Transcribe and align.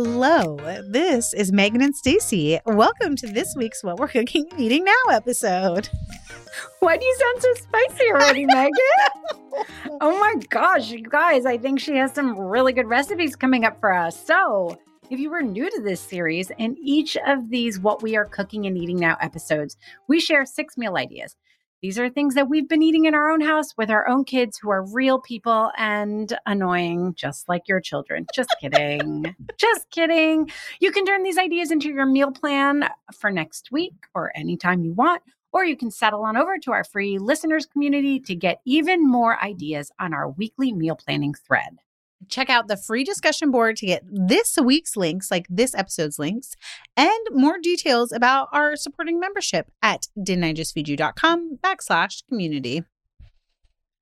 Hello, 0.00 0.56
this 0.86 1.34
is 1.34 1.50
Megan 1.50 1.82
and 1.82 1.92
Stacy. 1.92 2.60
Welcome 2.64 3.16
to 3.16 3.26
this 3.26 3.56
week's 3.56 3.82
What 3.82 3.98
We're 3.98 4.06
Cooking 4.06 4.46
and 4.52 4.60
Eating 4.60 4.84
Now 4.84 5.10
episode. 5.10 5.88
Why 6.78 6.96
do 6.96 7.04
you 7.04 7.16
sound 7.18 7.42
so 7.42 7.54
spicy 7.54 8.04
already, 8.12 8.46
Megan? 8.46 8.72
oh 10.00 10.16
my 10.20 10.36
gosh, 10.50 10.92
you 10.92 11.02
guys, 11.02 11.46
I 11.46 11.58
think 11.58 11.80
she 11.80 11.96
has 11.96 12.14
some 12.14 12.38
really 12.38 12.72
good 12.72 12.86
recipes 12.86 13.34
coming 13.34 13.64
up 13.64 13.80
for 13.80 13.92
us. 13.92 14.24
So, 14.24 14.78
if 15.10 15.18
you 15.18 15.30
were 15.30 15.42
new 15.42 15.68
to 15.68 15.82
this 15.82 16.00
series, 16.00 16.52
in 16.58 16.76
each 16.80 17.16
of 17.26 17.50
these 17.50 17.80
What 17.80 18.00
We 18.00 18.16
Are 18.16 18.24
Cooking 18.24 18.66
and 18.66 18.78
Eating 18.78 19.00
Now 19.00 19.16
episodes, 19.20 19.76
we 20.06 20.20
share 20.20 20.46
six 20.46 20.78
meal 20.78 20.96
ideas. 20.96 21.34
These 21.80 21.98
are 21.98 22.08
things 22.08 22.34
that 22.34 22.48
we've 22.48 22.68
been 22.68 22.82
eating 22.82 23.04
in 23.04 23.14
our 23.14 23.30
own 23.30 23.40
house 23.40 23.76
with 23.76 23.88
our 23.88 24.08
own 24.08 24.24
kids 24.24 24.58
who 24.58 24.68
are 24.68 24.84
real 24.92 25.20
people 25.20 25.70
and 25.76 26.36
annoying, 26.44 27.14
just 27.14 27.48
like 27.48 27.68
your 27.68 27.80
children. 27.80 28.26
Just 28.34 28.54
kidding. 28.60 29.36
just 29.58 29.88
kidding. 29.90 30.50
You 30.80 30.90
can 30.90 31.06
turn 31.06 31.22
these 31.22 31.38
ideas 31.38 31.70
into 31.70 31.88
your 31.88 32.06
meal 32.06 32.32
plan 32.32 32.88
for 33.14 33.30
next 33.30 33.70
week 33.70 33.94
or 34.12 34.36
anytime 34.36 34.82
you 34.82 34.92
want. 34.92 35.22
Or 35.52 35.64
you 35.64 35.76
can 35.76 35.90
settle 35.90 36.24
on 36.24 36.36
over 36.36 36.58
to 36.58 36.72
our 36.72 36.84
free 36.84 37.16
listeners 37.16 37.64
community 37.64 38.20
to 38.20 38.34
get 38.34 38.60
even 38.66 39.08
more 39.08 39.42
ideas 39.42 39.90
on 39.98 40.12
our 40.12 40.28
weekly 40.30 40.72
meal 40.72 40.96
planning 40.96 41.32
thread. 41.32 41.78
Check 42.28 42.50
out 42.50 42.68
the 42.68 42.76
free 42.76 43.04
discussion 43.04 43.50
board 43.50 43.76
to 43.76 43.86
get 43.86 44.02
this 44.10 44.58
week's 44.58 44.96
links, 44.96 45.30
like 45.30 45.46
this 45.48 45.74
episode's 45.74 46.18
links, 46.18 46.56
and 46.96 47.20
more 47.30 47.58
details 47.58 48.10
about 48.12 48.48
our 48.52 48.74
supporting 48.76 49.20
membership 49.20 49.70
at 49.82 50.08
didn't 50.20 50.44
backslash 51.62 52.26
community. 52.28 52.82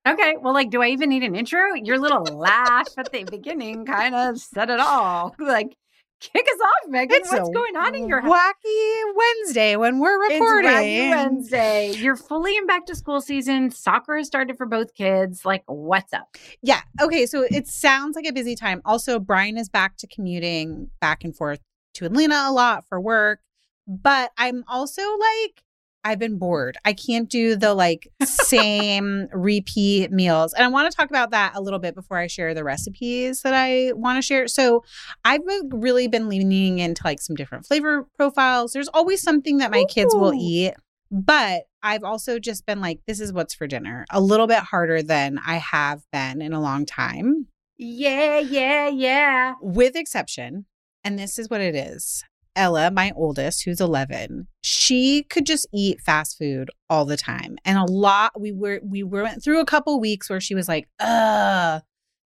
Okay, 0.09 0.37
well, 0.41 0.55
like, 0.55 0.71
do 0.71 0.83
I 0.83 0.89
even 0.89 1.09
need 1.09 1.25
an 1.25 1.35
intro? 1.35 1.75
Your 1.75 1.99
little 1.99 2.23
laugh 2.23 2.89
at 2.97 3.11
the 3.11 3.25
beginning 3.25 3.85
kind 3.85 4.15
of 4.15 4.39
said 4.39 4.71
it 4.71 4.79
all. 4.79 5.35
Like, 5.41 5.77
kick 6.21 6.47
us 6.47 6.61
off, 6.61 6.91
Megan. 6.91 7.17
It's 7.17 7.33
What's 7.33 7.51
going 7.51 7.77
on 7.77 7.95
in 7.95 8.09
your 8.09 8.21
house? 8.21 8.33
Wacky 8.33 9.03
Wednesday 9.15 9.77
when 9.77 9.99
we're 9.99 10.21
recording. 10.31 10.71
It's 10.71 10.81
Wacky 10.81 11.11
Wednesday. 11.11 11.93
You're 11.93 12.17
fully 12.17 12.57
in 12.57 12.67
back 12.67 12.87
to 12.87 12.95
school 12.95 13.21
season. 13.21 13.71
Soccer 13.71 14.17
has 14.17 14.27
started 14.27 14.57
for 14.57 14.67
both 14.67 14.95
kids. 14.95 15.45
Like, 15.45 15.63
what's 15.67 16.13
up? 16.13 16.37
Yeah. 16.63 16.81
Okay. 17.01 17.27
So 17.27 17.47
it 17.51 17.69
sounds 17.69 18.17
like 18.17 18.27
a 18.27 18.33
busy 18.33 18.55
time. 18.55 18.83
Also, 18.85 19.19
Brian 19.19 19.59
is 19.59 19.69
back 19.69 19.97
to 19.99 20.07
commuting 20.07 20.91
back 21.01 21.25
and 21.25 21.37
forth 21.37 21.61
to 21.95 22.07
Atlanta 22.07 22.45
a 22.47 22.53
lot 22.53 22.85
for 22.89 23.01
work. 23.01 23.41
But 23.87 24.33
I'm 24.37 24.65
also 24.67 25.03
like, 25.03 25.63
I've 26.07 26.21
been 26.21 26.39
bored. 26.39 26.79
I 26.85 26.93
can't 26.93 27.29
do 27.29 27.57
the 27.57 27.75
like 27.75 28.09
same 28.23 29.27
repeat 29.33 30.13
meals. 30.13 30.53
And 30.53 30.65
I 30.65 30.69
want 30.69 30.89
to 30.89 30.97
talk 30.97 31.11
about 31.11 31.33
that 31.33 31.57
a 31.57 31.61
little 31.61 31.81
bit 31.81 31.97
before 31.97 32.17
I 32.17 32.29
share 32.29 32.55
the 32.55 32.63
recipes 32.63 33.43
that 33.43 33.53
I 33.53 33.91
want 33.93 34.17
to 34.17 34.23
share. 34.23 34.47
So 34.47 34.85
I've 35.25 35.41
really 35.73 36.07
been 36.07 36.29
leaning 36.29 36.79
into 36.79 37.03
like 37.05 37.21
some 37.21 37.35
different 37.35 37.67
flavor 37.67 38.07
profiles. 38.15 38.73
There's 38.73 38.87
always 38.89 39.21
something 39.21 39.59
that 39.59 39.73
my 39.73 39.81
Ooh. 39.81 39.87
kids 39.89 40.15
will 40.15 40.33
eat. 40.33 40.75
But 41.11 41.65
I've 41.83 42.05
also 42.05 42.39
just 42.39 42.67
been 42.67 42.81
like, 42.81 43.01
this 43.09 43.19
is 43.19 43.33
what's 43.33 43.55
for 43.55 43.67
dinner, 43.67 44.05
a 44.09 44.21
little 44.21 44.47
bit 44.47 44.59
harder 44.59 45.03
than 45.03 45.41
I 45.45 45.57
have 45.57 46.03
been 46.13 46.41
in 46.41 46.53
a 46.53 46.61
long 46.61 46.87
time. 46.87 47.49
Yeah, 47.79 48.39
yeah, 48.39 48.89
yeah. 48.89 49.55
With 49.61 49.97
exception, 49.97 50.67
and 51.03 51.19
this 51.19 51.37
is 51.37 51.51
what 51.51 51.61
it 51.61 51.75
is 51.75 52.23
Ella, 52.57 52.91
my 52.91 53.13
oldest, 53.15 53.65
who's 53.65 53.81
11, 53.81 54.49
she 54.63 55.23
could 55.25 55.47
just 55.47 55.67
eat 55.73 56.01
fast 56.01 56.39
food 56.39 56.71
all 56.91 57.05
the 57.05 57.17
time. 57.17 57.59
And 57.65 57.79
a 57.79 57.85
lot 57.85 58.41
we 58.41 58.51
were 58.53 58.81
we 58.83 59.03
went 59.03 59.45
through 59.45 59.61
a 59.61 59.67
couple 59.67 60.01
weeks 60.01 60.31
where 60.31 60.41
she 60.41 60.55
was 60.55 60.69
like, 60.69 60.89
"Uh, 60.99 61.81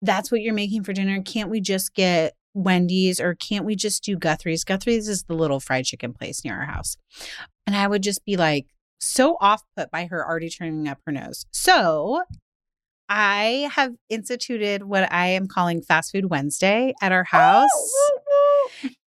that's 0.02 0.32
what 0.32 0.42
you're 0.42 0.54
making 0.54 0.84
for 0.84 0.94
dinner. 0.94 1.22
Can't 1.22 1.50
we 1.50 1.62
just 1.62 1.94
get 1.94 2.34
Wendy's 2.54 3.20
or 3.20 3.36
can't 3.36 3.66
we 3.66 3.76
just 3.76 4.04
do 4.04 4.18
Guthrie's? 4.18 4.64
Guthrie's 4.64 5.08
is 5.08 5.24
the 5.24 5.36
little 5.36 5.60
fried 5.60 5.86
chicken 5.86 6.14
place 6.14 6.44
near 6.44 6.56
our 6.56 6.66
house." 6.66 6.98
And 7.68 7.76
I 7.76 7.88
would 7.88 8.04
just 8.04 8.26
be 8.26 8.38
like 8.38 8.68
so 9.00 9.38
off 9.42 9.64
put 9.76 9.92
by 9.92 10.06
her 10.06 10.26
already 10.26 10.50
turning 10.50 10.88
up 10.88 11.00
her 11.06 11.12
nose. 11.12 11.46
So, 11.52 12.24
I 13.10 13.70
have 13.74 13.94
instituted 14.10 14.84
what 14.84 15.12
I 15.12 15.28
am 15.28 15.48
calling 15.48 15.82
Fast 15.82 16.12
Food 16.12 16.30
Wednesday 16.30 16.94
at 17.02 17.12
our 17.12 17.26
house. 17.26 17.70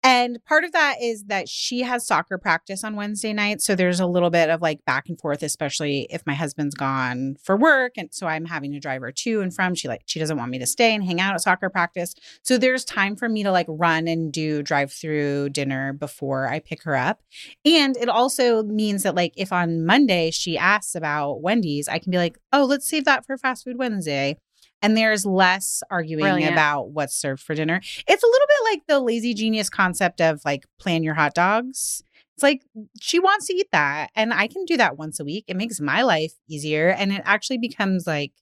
And 0.06 0.38
part 0.44 0.62
of 0.62 0.70
that 0.70 0.98
is 1.02 1.24
that 1.24 1.48
she 1.48 1.80
has 1.80 2.06
soccer 2.06 2.38
practice 2.38 2.84
on 2.84 2.94
Wednesday 2.94 3.32
night. 3.32 3.60
So 3.60 3.74
there's 3.74 3.98
a 3.98 4.06
little 4.06 4.30
bit 4.30 4.50
of 4.50 4.62
like 4.62 4.84
back 4.84 5.08
and 5.08 5.20
forth, 5.20 5.42
especially 5.42 6.06
if 6.10 6.24
my 6.24 6.34
husband's 6.34 6.76
gone 6.76 7.34
for 7.42 7.56
work. 7.56 7.94
And 7.96 8.14
so 8.14 8.28
I'm 8.28 8.44
having 8.44 8.70
to 8.70 8.78
drive 8.78 9.00
her 9.00 9.10
to 9.10 9.40
and 9.40 9.52
from. 9.52 9.74
She 9.74 9.88
like, 9.88 10.02
she 10.06 10.20
doesn't 10.20 10.36
want 10.36 10.52
me 10.52 10.60
to 10.60 10.66
stay 10.66 10.94
and 10.94 11.02
hang 11.02 11.20
out 11.20 11.34
at 11.34 11.40
soccer 11.40 11.68
practice. 11.68 12.14
So 12.44 12.56
there's 12.56 12.84
time 12.84 13.16
for 13.16 13.28
me 13.28 13.42
to 13.42 13.50
like 13.50 13.66
run 13.68 14.06
and 14.06 14.32
do 14.32 14.62
drive 14.62 14.92
through 14.92 15.48
dinner 15.48 15.92
before 15.92 16.46
I 16.46 16.60
pick 16.60 16.84
her 16.84 16.94
up. 16.94 17.24
And 17.64 17.96
it 17.96 18.08
also 18.08 18.62
means 18.62 19.02
that 19.02 19.16
like 19.16 19.32
if 19.36 19.52
on 19.52 19.84
Monday 19.84 20.30
she 20.30 20.56
asks 20.56 20.94
about 20.94 21.42
Wendy's, 21.42 21.88
I 21.88 21.98
can 21.98 22.12
be 22.12 22.18
like, 22.18 22.38
oh, 22.52 22.64
let's 22.64 22.88
save 22.88 23.06
that 23.06 23.26
for 23.26 23.36
fast 23.36 23.64
food 23.64 23.76
Wednesday 23.76 24.36
and 24.82 24.96
there's 24.96 25.24
less 25.24 25.82
arguing 25.90 26.22
Brilliant. 26.22 26.52
about 26.52 26.90
what's 26.90 27.16
served 27.16 27.42
for 27.42 27.54
dinner. 27.54 27.80
It's 28.06 28.22
a 28.22 28.26
little 28.26 28.46
bit 28.48 28.72
like 28.72 28.82
the 28.86 29.00
lazy 29.00 29.34
genius 29.34 29.70
concept 29.70 30.20
of 30.20 30.40
like 30.44 30.64
plan 30.78 31.02
your 31.02 31.14
hot 31.14 31.34
dogs. 31.34 32.02
It's 32.36 32.42
like 32.42 32.62
she 33.00 33.18
wants 33.18 33.46
to 33.46 33.54
eat 33.54 33.68
that 33.72 34.10
and 34.14 34.32
I 34.34 34.46
can 34.46 34.64
do 34.66 34.76
that 34.76 34.98
once 34.98 35.18
a 35.18 35.24
week. 35.24 35.44
It 35.48 35.56
makes 35.56 35.80
my 35.80 36.02
life 36.02 36.34
easier 36.48 36.90
and 36.90 37.12
it 37.12 37.22
actually 37.24 37.58
becomes 37.58 38.06
like 38.06 38.32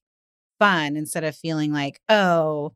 fun 0.59 0.97
instead 0.97 1.25
of 1.25 1.37
feeling 1.37 1.73
like, 1.73 2.01
"Oh, 2.09 2.75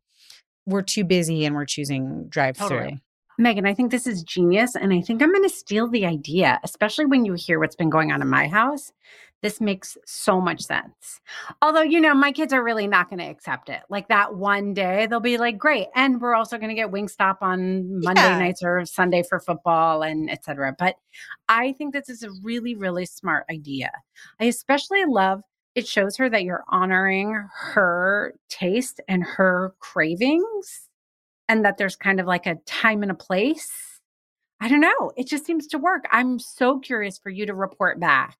we're 0.66 0.82
too 0.82 1.04
busy 1.04 1.44
and 1.44 1.56
we're 1.56 1.64
choosing 1.64 2.28
drive 2.28 2.56
through." 2.56 2.68
Totally. 2.68 3.00
Megan, 3.38 3.66
I 3.66 3.72
think 3.72 3.90
this 3.90 4.06
is 4.06 4.22
genius. 4.22 4.74
And 4.74 4.92
I 4.92 5.00
think 5.00 5.22
I'm 5.22 5.32
going 5.32 5.44
to 5.44 5.48
steal 5.48 5.88
the 5.88 6.04
idea, 6.04 6.58
especially 6.64 7.06
when 7.06 7.24
you 7.24 7.34
hear 7.34 7.60
what's 7.60 7.76
been 7.76 7.90
going 7.90 8.10
on 8.10 8.20
in 8.20 8.28
my 8.28 8.48
house. 8.48 8.92
This 9.40 9.60
makes 9.60 9.96
so 10.04 10.40
much 10.40 10.62
sense. 10.62 11.20
Although, 11.62 11.82
you 11.82 12.00
know, 12.00 12.12
my 12.12 12.32
kids 12.32 12.52
are 12.52 12.64
really 12.64 12.88
not 12.88 13.08
going 13.08 13.20
to 13.20 13.30
accept 13.30 13.68
it. 13.68 13.82
Like 13.88 14.08
that 14.08 14.34
one 14.34 14.74
day, 14.74 15.06
they'll 15.06 15.20
be 15.20 15.38
like, 15.38 15.56
great. 15.56 15.86
And 15.94 16.20
we're 16.20 16.34
also 16.34 16.58
going 16.58 16.70
to 16.70 16.74
get 16.74 16.90
Wingstop 16.90 17.36
on 17.40 18.02
Monday 18.02 18.20
yeah. 18.22 18.38
nights 18.38 18.64
or 18.64 18.84
Sunday 18.84 19.22
for 19.22 19.38
football 19.38 20.02
and 20.02 20.28
etc. 20.28 20.74
But 20.76 20.96
I 21.48 21.72
think 21.74 21.92
this 21.92 22.08
is 22.08 22.24
a 22.24 22.30
really, 22.42 22.74
really 22.74 23.06
smart 23.06 23.44
idea. 23.48 23.92
I 24.40 24.46
especially 24.46 25.04
love 25.06 25.42
it 25.76 25.86
shows 25.86 26.16
her 26.16 26.28
that 26.28 26.42
you're 26.42 26.64
honoring 26.70 27.46
her 27.54 28.34
taste 28.48 29.00
and 29.06 29.22
her 29.22 29.74
cravings 29.78 30.87
and 31.48 31.64
that 31.64 31.78
there's 31.78 31.96
kind 31.96 32.20
of 32.20 32.26
like 32.26 32.46
a 32.46 32.56
time 32.66 33.02
and 33.02 33.10
a 33.10 33.14
place. 33.14 33.70
I 34.60 34.68
don't 34.68 34.80
know. 34.80 35.12
It 35.16 35.26
just 35.26 35.46
seems 35.46 35.66
to 35.68 35.78
work. 35.78 36.04
I'm 36.10 36.38
so 36.38 36.78
curious 36.78 37.18
for 37.18 37.30
you 37.30 37.46
to 37.46 37.54
report 37.54 38.00
back 38.00 38.36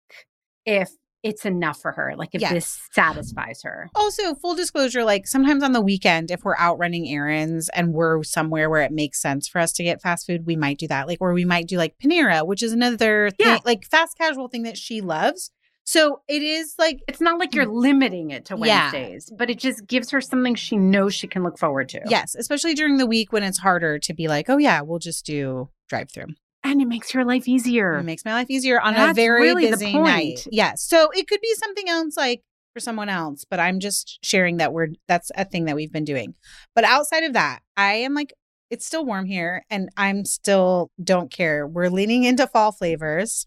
if 0.66 0.90
it's 1.22 1.44
enough 1.44 1.80
for 1.80 1.92
her, 1.92 2.14
like 2.16 2.30
if 2.32 2.40
yes. 2.40 2.52
this 2.52 2.80
satisfies 2.92 3.62
her. 3.62 3.90
Also, 3.94 4.34
full 4.34 4.54
disclosure, 4.54 5.04
like 5.04 5.26
sometimes 5.26 5.62
on 5.62 5.72
the 5.72 5.80
weekend, 5.80 6.30
if 6.30 6.44
we're 6.44 6.56
out 6.56 6.78
running 6.78 7.08
errands 7.08 7.68
and 7.70 7.92
we're 7.92 8.22
somewhere 8.22 8.70
where 8.70 8.82
it 8.82 8.92
makes 8.92 9.20
sense 9.20 9.48
for 9.48 9.58
us 9.58 9.72
to 9.72 9.82
get 9.82 10.00
fast 10.00 10.26
food, 10.26 10.46
we 10.46 10.56
might 10.56 10.78
do 10.78 10.86
that. 10.88 11.08
Like, 11.08 11.18
or 11.20 11.32
we 11.32 11.44
might 11.44 11.66
do 11.66 11.76
like 11.76 11.98
Panera, 11.98 12.46
which 12.46 12.62
is 12.62 12.72
another 12.72 13.30
yeah. 13.38 13.54
Thing, 13.54 13.62
like 13.64 13.84
fast 13.86 14.16
casual 14.16 14.48
thing 14.48 14.62
that 14.62 14.78
she 14.78 15.00
loves. 15.00 15.50
So 15.88 16.20
it 16.28 16.42
is 16.42 16.74
like 16.78 17.00
it's 17.08 17.20
not 17.20 17.38
like 17.38 17.54
you're 17.54 17.64
mm. 17.64 17.80
limiting 17.80 18.30
it 18.30 18.44
to 18.46 18.56
Wednesdays, 18.56 19.28
yeah. 19.30 19.36
but 19.38 19.48
it 19.48 19.58
just 19.58 19.86
gives 19.86 20.10
her 20.10 20.20
something 20.20 20.54
she 20.54 20.76
knows 20.76 21.14
she 21.14 21.26
can 21.26 21.42
look 21.42 21.58
forward 21.58 21.88
to. 21.88 22.02
Yes, 22.04 22.34
especially 22.34 22.74
during 22.74 22.98
the 22.98 23.06
week 23.06 23.32
when 23.32 23.42
it's 23.42 23.56
harder 23.56 23.98
to 24.00 24.12
be 24.12 24.28
like, 24.28 24.50
oh 24.50 24.58
yeah, 24.58 24.82
we'll 24.82 24.98
just 24.98 25.24
do 25.24 25.70
drive 25.88 26.10
through 26.10 26.26
and 26.62 26.82
it 26.82 26.88
makes 26.88 27.14
your 27.14 27.24
life 27.24 27.48
easier. 27.48 27.94
It 27.98 28.02
makes 28.02 28.26
my 28.26 28.34
life 28.34 28.50
easier 28.50 28.78
on 28.78 28.92
That's 28.92 29.12
a 29.12 29.14
very 29.14 29.40
really 29.40 29.70
busy 29.70 29.98
night. 29.98 30.46
Yes. 30.50 30.82
So 30.82 31.08
it 31.12 31.26
could 31.26 31.40
be 31.40 31.54
something 31.54 31.88
else 31.88 32.18
like 32.18 32.42
for 32.74 32.80
someone 32.80 33.08
else, 33.08 33.46
but 33.48 33.58
I'm 33.58 33.80
just 33.80 34.18
sharing 34.22 34.58
that 34.58 34.74
we're 34.74 34.88
that's 35.06 35.30
a 35.36 35.46
thing 35.46 35.64
that 35.64 35.74
we've 35.74 35.92
been 35.92 36.04
doing. 36.04 36.34
But 36.74 36.84
outside 36.84 37.24
of 37.24 37.32
that, 37.32 37.60
I 37.78 37.94
am 37.94 38.12
like 38.12 38.34
it's 38.68 38.84
still 38.84 39.06
warm 39.06 39.24
here 39.24 39.64
and 39.70 39.88
I'm 39.96 40.26
still 40.26 40.90
don't 41.02 41.30
care. 41.30 41.66
We're 41.66 41.88
leaning 41.88 42.24
into 42.24 42.46
fall 42.46 42.72
flavors. 42.72 43.46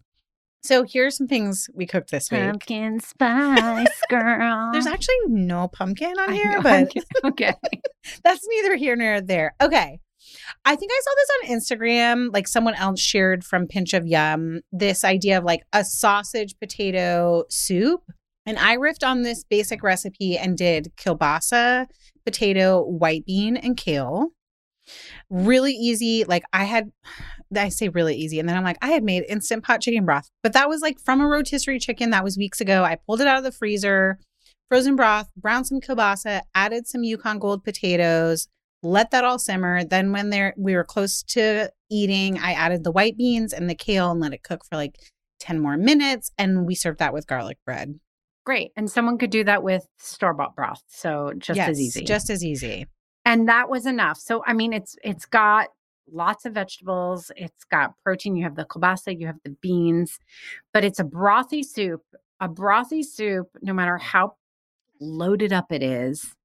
So 0.64 0.84
here's 0.84 1.18
some 1.18 1.28
things 1.28 1.70
we 1.74 1.88
cooked 1.88 2.12
this 2.12 2.30
week. 2.30 2.42
Pumpkin 2.42 3.00
spice 3.00 3.88
girl. 4.10 4.70
There's 4.72 4.86
actually 4.86 5.16
no 5.28 5.68
pumpkin 5.68 6.14
on 6.20 6.34
here, 6.34 6.62
but 6.62 6.92
okay. 7.26 7.56
that's 8.24 8.48
neither 8.48 8.76
here 8.76 8.96
nor 8.96 9.22
there. 9.22 9.56
Okay. 9.60 10.00
I 10.64 10.76
think 10.76 10.92
I 10.92 11.02
saw 11.04 11.12
this 11.16 11.30
on 11.52 11.58
Instagram. 11.58 12.32
Like 12.32 12.48
someone 12.48 12.76
else 12.76 13.00
shared 13.00 13.44
from 13.44 13.68
Pinch 13.68 13.96
of 13.96 14.06
Yum 14.06 14.62
this 14.72 15.04
idea 15.04 15.40
of 15.40 15.44
like 15.44 15.64
a 15.74 15.84
sausage 15.84 16.56
potato 16.60 17.44
soup. 17.50 18.04
And 18.46 18.60
I 18.60 18.78
riffed 18.78 19.06
on 19.06 19.24
this 19.24 19.44
basic 19.44 19.82
recipe 19.82 20.38
and 20.38 20.58
did 20.58 20.92
kielbasa, 20.96 21.88
potato, 22.24 22.84
white 22.84 23.26
bean, 23.26 23.58
and 23.58 23.76
kale. 23.76 24.30
Really 25.30 25.74
easy. 25.74 26.24
Like 26.24 26.44
I 26.54 26.66
had, 26.66 26.92
I 27.56 27.70
say 27.70 27.90
really 27.90 28.16
easy. 28.16 28.40
And 28.40 28.48
then 28.48 28.58
I'm 28.58 28.64
like, 28.64 28.78
I 28.82 28.90
had 28.90 29.04
made 29.04 29.24
instant 29.28 29.64
pot 29.64 29.82
chicken 29.82 30.06
broth, 30.06 30.30
but 30.44 30.54
that 30.54 30.70
was 30.70 30.82
like 30.82 31.00
from 31.00 31.22
a 31.22 31.28
rotisserie 31.28 31.80
chicken. 31.80 32.12
That 32.12 32.24
was 32.24 32.38
weeks 32.38 32.62
ago. 32.62 32.84
I 32.84 32.96
pulled 32.96 33.22
it 33.22 33.28
out 33.28 33.38
of 33.38 33.44
the 33.44 33.52
freezer, 33.52 34.20
frozen 34.70 34.96
broth, 34.96 35.30
browned 35.36 35.68
some 35.68 35.82
kielbasa, 35.82 36.42
added 36.56 36.88
some 36.88 37.04
Yukon 37.04 37.40
Gold 37.40 37.64
potatoes, 37.64 38.48
let 38.84 39.12
that 39.12 39.24
all 39.24 39.40
simmer. 39.40 39.84
Then 39.84 40.12
when 40.12 40.30
they're 40.30 40.54
we 40.58 40.76
were 40.76 40.84
close 40.84 41.24
to 41.24 41.72
eating, 41.90 42.40
I 42.40 42.54
added 42.54 42.84
the 42.84 42.92
white 42.92 43.18
beans 43.18 43.54
and 43.54 43.70
the 43.70 43.76
kale 43.76 44.12
and 44.12 44.20
let 44.20 44.34
it 44.34 44.44
cook 44.44 44.64
for 44.66 44.76
like 44.76 44.98
10 45.40 45.60
more 45.60 45.78
minutes 45.78 46.32
and 46.38 46.66
we 46.66 46.76
served 46.76 47.00
that 47.00 47.14
with 47.14 47.28
garlic 47.28 47.58
bread. 47.66 48.00
Great. 48.46 48.72
And 48.76 48.90
someone 48.90 49.18
could 49.18 49.30
do 49.30 49.44
that 49.44 49.62
with 49.62 49.86
store 50.00 50.34
bought 50.34 50.56
broth. 50.56 50.82
So 50.88 51.34
just 51.38 51.58
yes, 51.58 51.70
as 51.70 51.82
easy. 51.82 52.04
Just 52.04 52.30
as 52.30 52.44
easy. 52.44 52.88
and 53.26 53.48
that 53.50 53.70
was 53.70 53.86
enough. 53.86 54.18
So 54.18 54.44
I 54.48 54.54
mean 54.54 54.74
it's 54.74 54.96
it's 55.04 55.26
got 55.26 55.68
lots 56.12 56.46
of 56.46 56.54
vegetables, 56.54 57.32
it's 57.36 57.64
got 57.66 57.94
protein, 58.04 58.36
you 58.36 58.44
have 58.44 58.56
the 58.56 58.66
kielbasa, 58.66 59.20
you 59.20 59.28
have 59.28 59.40
the 59.44 59.56
beans, 59.62 60.20
but 60.74 60.84
it's 60.84 61.00
a 61.00 61.04
brothy 61.04 61.64
soup. 61.64 62.04
A 62.40 62.50
brothy 62.50 63.06
soup, 63.06 63.50
no 63.62 63.72
matter 63.72 63.98
how 63.98 64.36
loaded 65.00 65.54
up 65.54 65.72
it 65.72 65.84
is, 65.84 66.36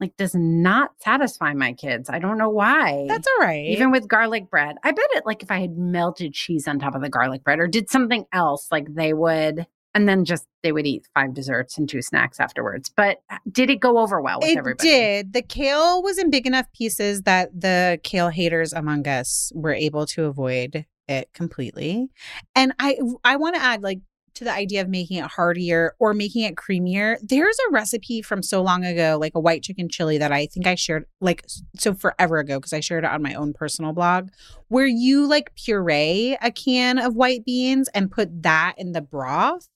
like 0.00 0.16
does 0.16 0.34
not 0.34 0.90
satisfy 0.98 1.54
my 1.54 1.72
kids. 1.72 2.10
I 2.10 2.18
don't 2.18 2.38
know 2.38 2.50
why. 2.50 3.06
That's 3.08 3.26
all 3.26 3.46
right. 3.46 3.66
even 3.66 3.90
with 3.90 4.08
garlic 4.08 4.50
bread. 4.50 4.76
I 4.82 4.92
bet 4.92 5.06
it 5.12 5.24
like 5.24 5.42
if 5.42 5.50
I 5.50 5.60
had 5.60 5.76
melted 5.76 6.34
cheese 6.34 6.68
on 6.68 6.78
top 6.78 6.94
of 6.94 7.00
the 7.00 7.08
garlic 7.08 7.44
bread 7.44 7.60
or 7.60 7.66
did 7.66 7.88
something 7.88 8.26
else, 8.32 8.68
like 8.70 8.92
they 8.94 9.12
would 9.12 9.66
and 9.96 10.06
then 10.06 10.26
just 10.26 10.46
they 10.62 10.72
would 10.72 10.86
eat 10.86 11.06
five 11.14 11.32
desserts 11.32 11.78
and 11.78 11.88
two 11.88 12.02
snacks 12.02 12.38
afterwards. 12.38 12.90
But 12.94 13.22
uh, 13.30 13.38
did 13.50 13.70
it 13.70 13.80
go 13.80 13.98
over 13.98 14.20
well 14.20 14.40
with 14.40 14.50
it 14.50 14.58
everybody? 14.58 14.88
It 14.88 14.92
did. 14.92 15.32
The 15.32 15.42
kale 15.42 16.02
was 16.02 16.18
in 16.18 16.28
big 16.28 16.46
enough 16.46 16.66
pieces 16.74 17.22
that 17.22 17.48
the 17.58 17.98
kale 18.02 18.28
haters 18.28 18.74
among 18.74 19.08
us 19.08 19.50
were 19.54 19.72
able 19.72 20.04
to 20.08 20.24
avoid 20.24 20.84
it 21.08 21.32
completely. 21.32 22.08
And 22.54 22.74
I 22.78 22.98
I 23.24 23.36
want 23.36 23.56
to 23.56 23.62
add 23.62 23.82
like 23.82 24.00
to 24.34 24.44
the 24.44 24.52
idea 24.52 24.82
of 24.82 24.88
making 24.90 25.16
it 25.16 25.24
heartier 25.24 25.94
or 25.98 26.12
making 26.12 26.42
it 26.42 26.56
creamier. 26.56 27.16
There's 27.22 27.56
a 27.66 27.72
recipe 27.72 28.20
from 28.20 28.42
so 28.42 28.62
long 28.62 28.84
ago, 28.84 29.16
like 29.18 29.32
a 29.34 29.40
white 29.40 29.62
chicken 29.62 29.88
chili 29.88 30.18
that 30.18 30.30
I 30.30 30.44
think 30.44 30.66
I 30.66 30.74
shared 30.74 31.06
like 31.22 31.46
so 31.78 31.94
forever 31.94 32.36
ago 32.36 32.58
because 32.58 32.74
I 32.74 32.80
shared 32.80 33.04
it 33.04 33.10
on 33.10 33.22
my 33.22 33.32
own 33.32 33.54
personal 33.54 33.94
blog, 33.94 34.28
where 34.68 34.86
you 34.86 35.26
like 35.26 35.54
puree 35.54 36.36
a 36.42 36.50
can 36.50 36.98
of 36.98 37.16
white 37.16 37.46
beans 37.46 37.88
and 37.94 38.10
put 38.10 38.42
that 38.42 38.74
in 38.76 38.92
the 38.92 39.00
broth 39.00 39.68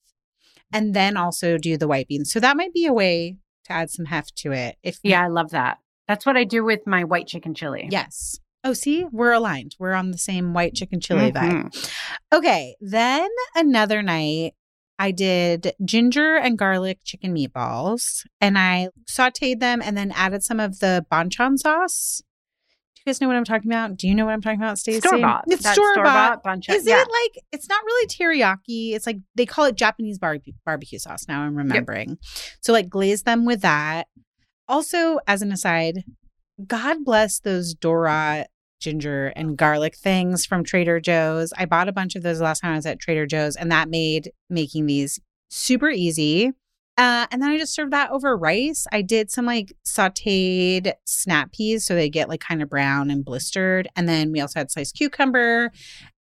and 0.72 0.94
then 0.94 1.17
also 1.17 1.58
do 1.58 1.76
the 1.76 1.88
white 1.88 2.08
beans. 2.08 2.32
So 2.32 2.40
that 2.40 2.56
might 2.56 2.72
be 2.72 2.87
a 2.87 2.93
way 2.93 3.37
to 3.67 3.72
add 3.72 3.90
some 3.90 4.06
heft 4.06 4.37
to 4.38 4.52
it. 4.52 4.76
If 4.82 5.00
Yeah, 5.02 5.25
I 5.25 5.28
love 5.28 5.50
that. 5.50 5.78
That's 6.08 6.26
what 6.26 6.37
I 6.37 6.44
do 6.44 6.64
with 6.64 6.87
my 6.87 7.05
white 7.05 7.26
chicken 7.26 7.55
chili. 7.55 7.88
Yes. 7.90 8.40
Oh, 8.62 8.72
see, 8.72 9.06
we're 9.11 9.32
aligned. 9.32 9.76
We're 9.78 9.94
on 9.94 10.11
the 10.11 10.19
same 10.19 10.52
white 10.52 10.75
chicken 10.75 11.00
chili 11.00 11.32
vibe. 11.32 11.72
Mhm. 11.72 11.90
Okay. 12.32 12.76
Then 12.81 13.28
another 13.55 14.02
night, 14.02 14.55
I 14.99 15.12
did 15.12 15.72
ginger 15.82 16.37
and 16.37 16.58
garlic 16.58 16.99
chicken 17.05 17.34
meatballs 17.34 18.26
and 18.38 18.58
I 18.58 18.88
sauteed 19.08 19.61
them 19.61 19.81
and 19.81 19.96
then 19.96 20.12
added 20.12 20.43
some 20.43 20.61
of 20.61 20.81
the 20.81 21.06
banchan 21.11 21.58
sauce. 21.58 22.20
Do 23.00 23.05
you 23.06 23.14
guys 23.14 23.20
know 23.23 23.29
what 23.29 23.37
I'm 23.37 23.44
talking 23.44 23.70
about? 23.70 23.97
Do 23.97 24.06
you 24.06 24.14
know 24.14 24.26
what 24.26 24.32
I'm 24.32 24.43
talking 24.43 24.61
about, 24.61 24.79
Stacey? 24.79 25.00
Store 25.00 25.19
bought. 25.19 25.44
It's 25.47 25.67
store 25.67 25.94
bought. 25.94 26.43
Is 26.69 26.87
yeah. 26.87 27.00
it 27.00 27.08
like 27.08 27.44
it's 27.50 27.67
not 27.67 27.82
really 27.82 28.06
teriyaki? 28.08 28.94
It's 28.94 29.06
like 29.06 29.17
they 29.37 29.47
call 29.47 29.64
it 29.64 29.75
Japanese 29.75 30.19
barbecue 30.19 30.52
barbecue 30.67 30.99
sauce. 30.99 31.26
Now 31.26 31.41
I'm 31.41 31.55
remembering. 31.55 32.19
So 32.61 32.75
like 32.75 32.91
glaze 32.91 33.23
them 33.23 33.47
with 33.47 33.62
that. 33.62 34.08
Also, 34.69 35.19
as 35.26 35.41
an 35.41 35.50
aside, 35.50 36.05
God 36.67 37.02
bless 37.02 37.41
those 37.41 37.75
Dorot 37.75 38.44
ginger 38.81 39.29
and 39.29 39.56
garlic 39.56 39.96
things 39.96 40.44
from 40.44 40.62
Trader 40.62 41.00
Joe's. 41.00 41.55
I 41.56 41.64
bought 41.64 41.88
a 41.88 41.93
bunch 41.93 42.17
of 42.17 42.23
those 42.23 42.43
last 42.43 42.61
time 42.61 42.73
I 42.73 42.76
was 42.76 42.87
at 42.87 43.00
Trader 43.00 43.26
Joe's, 43.26 43.56
and 43.56 43.73
that 43.73 43.88
made 43.88 44.31
making 44.50 44.85
these 44.85 45.19
super 45.49 45.88
easy. 45.88 46.53
Uh, 46.96 47.26
and 47.31 47.40
then 47.40 47.50
I 47.50 47.56
just 47.56 47.75
served 47.75 47.92
that 47.92 48.10
over 48.10 48.37
rice. 48.37 48.87
I 48.92 49.00
did 49.00 49.31
some 49.31 49.46
like 49.46 49.72
sauteed 49.87 50.92
snap 51.06 51.52
peas 51.52 51.84
so 51.84 51.94
they 51.94 52.10
get 52.10 52.28
like 52.28 52.40
kind 52.40 52.62
of 52.62 52.69
brown 52.69 53.10
and 53.10 53.25
blistered. 53.25 53.88
And 53.96 54.08
then 54.08 54.32
we 54.32 54.40
also 54.40 54.60
had 54.60 54.70
sliced 54.70 54.96
cucumber, 54.96 55.72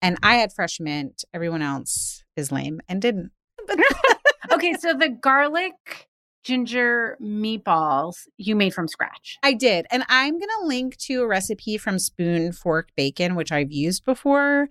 and 0.01 0.19
I 0.23 0.37
had 0.37 0.53
fresh 0.53 0.79
mint. 0.79 1.25
Everyone 1.35 1.63
else 1.63 2.23
is 2.37 2.53
lame 2.53 2.81
and 2.89 3.03
didn't. 3.03 3.33
okay, 4.53 4.75
so 4.75 4.95
the 4.95 5.09
garlic 5.09 6.09
ginger 6.45 7.19
meatballs 7.21 8.27
you 8.39 8.57
made 8.57 8.73
from 8.73 8.89
scratch. 8.89 9.37
I 9.43 9.53
did. 9.53 9.87
And 9.91 10.05
I'm 10.09 10.39
going 10.39 10.49
to 10.61 10.67
link 10.67 10.97
to 10.99 11.23
a 11.23 11.27
recipe 11.27 11.77
from 11.77 11.99
Spoon 11.99 12.53
Fork 12.53 12.89
Bacon, 12.97 13.35
which 13.35 13.53
I've 13.53 13.71
used 13.71 14.05
before. 14.05 14.69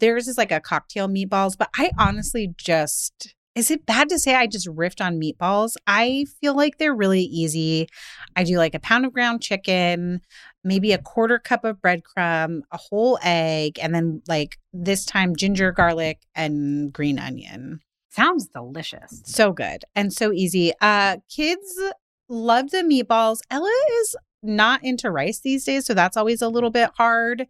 Theirs 0.00 0.26
is 0.26 0.36
like 0.36 0.50
a 0.50 0.58
cocktail 0.60 1.08
meatballs, 1.08 1.56
but 1.56 1.70
I 1.76 1.92
honestly 1.98 2.54
just. 2.56 3.34
Is 3.56 3.70
it 3.70 3.84
bad 3.84 4.08
to 4.10 4.18
say 4.18 4.34
I 4.34 4.46
just 4.46 4.68
riffed 4.68 5.04
on 5.04 5.20
meatballs? 5.20 5.74
I 5.86 6.26
feel 6.40 6.54
like 6.54 6.78
they're 6.78 6.94
really 6.94 7.22
easy. 7.22 7.88
I 8.36 8.44
do 8.44 8.56
like 8.56 8.74
a 8.74 8.80
pound 8.80 9.04
of 9.04 9.12
ground 9.12 9.42
chicken, 9.42 10.20
maybe 10.62 10.92
a 10.92 10.98
quarter 10.98 11.38
cup 11.38 11.64
of 11.64 11.78
breadcrumb, 11.78 12.60
a 12.70 12.76
whole 12.76 13.18
egg, 13.22 13.78
and 13.82 13.92
then 13.94 14.22
like 14.28 14.58
this 14.72 15.04
time 15.04 15.34
ginger, 15.34 15.72
garlic, 15.72 16.20
and 16.34 16.92
green 16.92 17.18
onion. 17.18 17.80
Sounds 18.10 18.46
delicious. 18.46 19.22
So 19.24 19.52
good 19.52 19.84
and 19.96 20.12
so 20.12 20.32
easy. 20.32 20.72
Uh 20.80 21.16
kids 21.28 21.80
love 22.28 22.70
the 22.70 22.78
meatballs. 22.78 23.40
Ella 23.50 23.70
is 24.00 24.16
not 24.42 24.82
into 24.84 25.10
rice 25.10 25.40
these 25.40 25.64
days, 25.64 25.86
so 25.86 25.94
that's 25.94 26.16
always 26.16 26.40
a 26.40 26.48
little 26.48 26.70
bit 26.70 26.90
hard. 26.96 27.46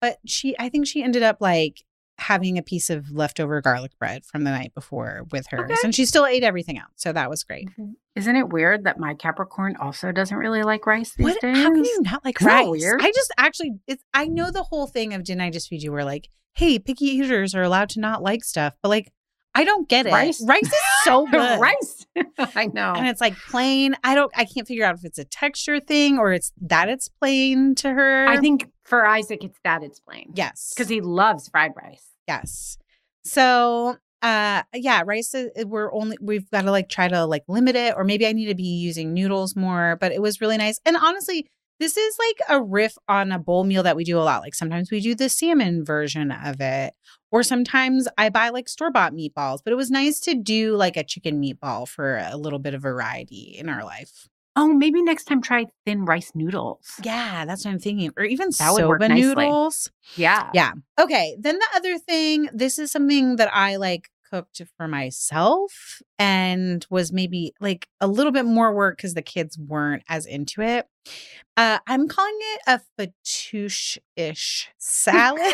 But 0.00 0.18
she 0.26 0.56
I 0.58 0.70
think 0.70 0.86
she 0.86 1.02
ended 1.02 1.22
up 1.22 1.38
like 1.40 1.84
having 2.18 2.56
a 2.58 2.62
piece 2.62 2.90
of 2.90 3.10
leftover 3.10 3.60
garlic 3.60 3.90
bread 3.98 4.24
from 4.24 4.44
the 4.44 4.50
night 4.50 4.72
before 4.74 5.24
with 5.32 5.46
hers. 5.50 5.70
Okay. 5.70 5.74
And 5.82 5.94
she 5.94 6.06
still 6.06 6.24
ate 6.26 6.44
everything 6.44 6.78
else. 6.78 6.92
So 6.96 7.12
that 7.12 7.28
was 7.28 7.42
great. 7.42 7.68
Mm-hmm. 7.70 7.92
Isn't 8.14 8.36
it 8.36 8.50
weird 8.50 8.84
that 8.84 8.98
my 9.00 9.14
Capricorn 9.14 9.74
also 9.80 10.12
doesn't 10.12 10.36
really 10.36 10.62
like 10.62 10.86
rice 10.86 11.12
these 11.16 11.24
What 11.24 11.40
days? 11.40 11.56
how 11.56 11.72
can 11.72 11.84
you 11.84 12.02
not 12.02 12.24
like 12.24 12.40
Isn't 12.40 12.52
rice? 12.52 12.68
weird? 12.68 13.00
I 13.02 13.10
just 13.10 13.32
actually 13.36 13.72
it's 13.88 14.04
I 14.14 14.26
know 14.26 14.50
the 14.52 14.62
whole 14.62 14.86
thing 14.86 15.12
of 15.12 15.24
didn't 15.24 15.40
I 15.42 15.50
just 15.50 15.68
feed 15.68 15.82
you 15.82 15.90
where 15.90 16.04
like, 16.04 16.28
hey, 16.52 16.78
picky 16.78 17.06
eaters 17.06 17.54
are 17.54 17.62
allowed 17.62 17.88
to 17.90 18.00
not 18.00 18.22
like 18.22 18.44
stuff, 18.44 18.74
but 18.82 18.88
like 18.90 19.12
I 19.56 19.62
don't 19.64 19.88
get 19.88 20.06
it. 20.06 20.12
Rice? 20.12 20.44
rice 20.48 20.62
is 20.64 20.72
so 21.04 21.26
good. 21.30 21.60
rice. 21.60 22.06
I 22.56 22.66
know. 22.66 22.92
and 22.96 23.06
it's 23.06 23.20
like 23.20 23.36
plain. 23.36 23.94
I 24.02 24.14
don't. 24.16 24.32
I 24.36 24.44
can't 24.44 24.66
figure 24.66 24.84
out 24.84 24.96
if 24.96 25.04
it's 25.04 25.18
a 25.18 25.24
texture 25.24 25.78
thing 25.80 26.18
or 26.18 26.32
it's 26.32 26.52
that 26.60 26.88
it's 26.88 27.08
plain 27.08 27.74
to 27.76 27.90
her. 27.92 28.26
I 28.28 28.38
think 28.38 28.68
for 28.84 29.06
Isaac, 29.06 29.42
it's 29.44 29.58
that 29.64 29.82
it's 29.82 30.00
plain. 30.00 30.32
yes, 30.34 30.72
Because 30.74 30.88
he 30.88 31.00
loves 31.00 31.48
fried 31.48 31.72
rice. 31.76 32.06
yes. 32.28 32.78
So, 33.24 33.96
uh, 34.22 34.62
yeah, 34.74 35.02
rice. 35.06 35.34
Is, 35.34 35.50
we're 35.64 35.92
only 35.92 36.16
we've 36.20 36.50
got 36.50 36.62
to 36.62 36.70
like 36.70 36.88
try 36.88 37.08
to 37.08 37.24
like 37.24 37.44
limit 37.48 37.76
it, 37.76 37.94
or 37.96 38.04
maybe 38.04 38.26
I 38.26 38.32
need 38.32 38.46
to 38.46 38.54
be 38.54 38.62
using 38.62 39.14
noodles 39.14 39.56
more. 39.56 39.96
But 40.00 40.12
it 40.12 40.20
was 40.22 40.40
really 40.40 40.56
nice, 40.56 40.78
and 40.84 40.96
honestly. 40.96 41.46
This 41.80 41.96
is 41.96 42.16
like 42.20 42.56
a 42.56 42.62
riff 42.62 42.94
on 43.08 43.32
a 43.32 43.38
bowl 43.38 43.64
meal 43.64 43.82
that 43.82 43.96
we 43.96 44.04
do 44.04 44.16
a 44.16 44.22
lot. 44.22 44.42
Like 44.42 44.54
sometimes 44.54 44.92
we 44.92 45.00
do 45.00 45.16
the 45.16 45.28
salmon 45.28 45.84
version 45.84 46.30
of 46.30 46.60
it, 46.60 46.94
or 47.32 47.42
sometimes 47.42 48.06
I 48.16 48.28
buy 48.28 48.50
like 48.50 48.68
store 48.68 48.92
bought 48.92 49.12
meatballs. 49.12 49.58
But 49.64 49.72
it 49.72 49.76
was 49.76 49.90
nice 49.90 50.20
to 50.20 50.36
do 50.36 50.76
like 50.76 50.96
a 50.96 51.02
chicken 51.02 51.42
meatball 51.42 51.88
for 51.88 52.18
a 52.18 52.36
little 52.36 52.60
bit 52.60 52.74
of 52.74 52.82
variety 52.82 53.56
in 53.58 53.68
our 53.68 53.82
life. 53.84 54.28
Oh, 54.56 54.68
maybe 54.72 55.02
next 55.02 55.24
time 55.24 55.42
try 55.42 55.66
thin 55.84 56.04
rice 56.04 56.30
noodles. 56.34 56.92
Yeah, 57.02 57.44
that's 57.44 57.64
what 57.64 57.72
I'm 57.72 57.78
thinking. 57.80 58.12
Or 58.16 58.24
even 58.24 58.50
That 58.58 58.72
would 58.72 58.86
work 58.86 59.02
soba 59.02 59.08
nicely. 59.08 59.22
noodles. 59.44 59.90
Yeah. 60.16 60.50
Yeah. 60.54 60.72
Okay. 61.00 61.36
Then 61.38 61.58
the 61.58 61.68
other 61.74 61.98
thing, 61.98 62.48
this 62.52 62.78
is 62.78 62.92
something 62.92 63.36
that 63.36 63.50
I 63.52 63.76
like 63.76 64.10
cooked 64.30 64.60
for 64.76 64.88
myself 64.88 66.00
and 66.18 66.84
was 66.90 67.12
maybe 67.12 67.52
like 67.60 67.88
a 68.00 68.06
little 68.06 68.32
bit 68.32 68.44
more 68.44 68.72
work 68.74 68.96
because 68.96 69.14
the 69.14 69.22
kids 69.22 69.58
weren't 69.58 70.02
as 70.08 70.24
into 70.26 70.60
it. 70.62 70.86
Uh, 71.56 71.78
I'm 71.86 72.08
calling 72.08 72.38
it 72.54 72.60
a 72.66 72.80
fatouche 72.98 73.98
ish 74.16 74.70
salad. 74.78 75.52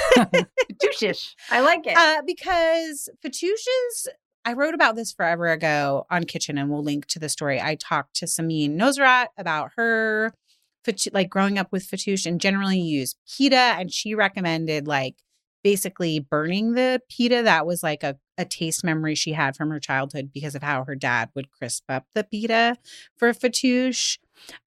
Douchish. 0.83 1.35
I 1.51 1.61
like 1.61 1.87
it. 1.87 1.97
Uh, 1.97 2.23
because 2.27 3.09
fatouches, 3.25 4.07
I 4.45 4.55
wrote 4.55 4.75
about 4.75 4.97
this 4.97 5.13
forever 5.13 5.49
ago 5.49 6.07
on 6.11 6.25
Kitchn, 6.25 6.59
and 6.59 6.71
we'll 6.71 6.83
link 6.83 7.07
to 7.07 7.19
the 7.19 7.29
story. 7.29 7.61
I 7.61 7.75
talked 7.75 8.17
to 8.17 8.27
Samin 8.27 8.77
Nosrat 8.77 9.27
about 9.37 9.73
her, 9.77 10.33
like 11.13 11.29
growing 11.29 11.59
up 11.59 11.71
with 11.71 11.87
fatouche, 11.89 12.27
and 12.27 12.41
generally 12.41 12.81
use 12.81 13.17
pita, 13.29 13.57
and 13.57 13.93
she 13.93 14.15
recommended 14.15 14.87
like 14.87 15.17
basically 15.63 16.19
burning 16.19 16.73
the 16.73 17.03
pita. 17.11 17.43
That 17.43 17.67
was 17.67 17.83
like 17.83 18.03
a, 18.03 18.17
a 18.39 18.47
taste 18.47 18.83
memory 18.83 19.15
she 19.15 19.33
had 19.33 19.57
from 19.57 19.71
her 19.71 19.81
childhood 19.81 20.31
because 20.33 20.55
of 20.55 20.63
how 20.63 20.85
her 20.85 20.95
dad 20.95 21.31
would 21.35 21.51
crisp 21.51 21.85
up 21.89 22.07
the 22.15 22.25
pita 22.25 22.77
for 23.17 23.33
fatouche. 23.33 24.19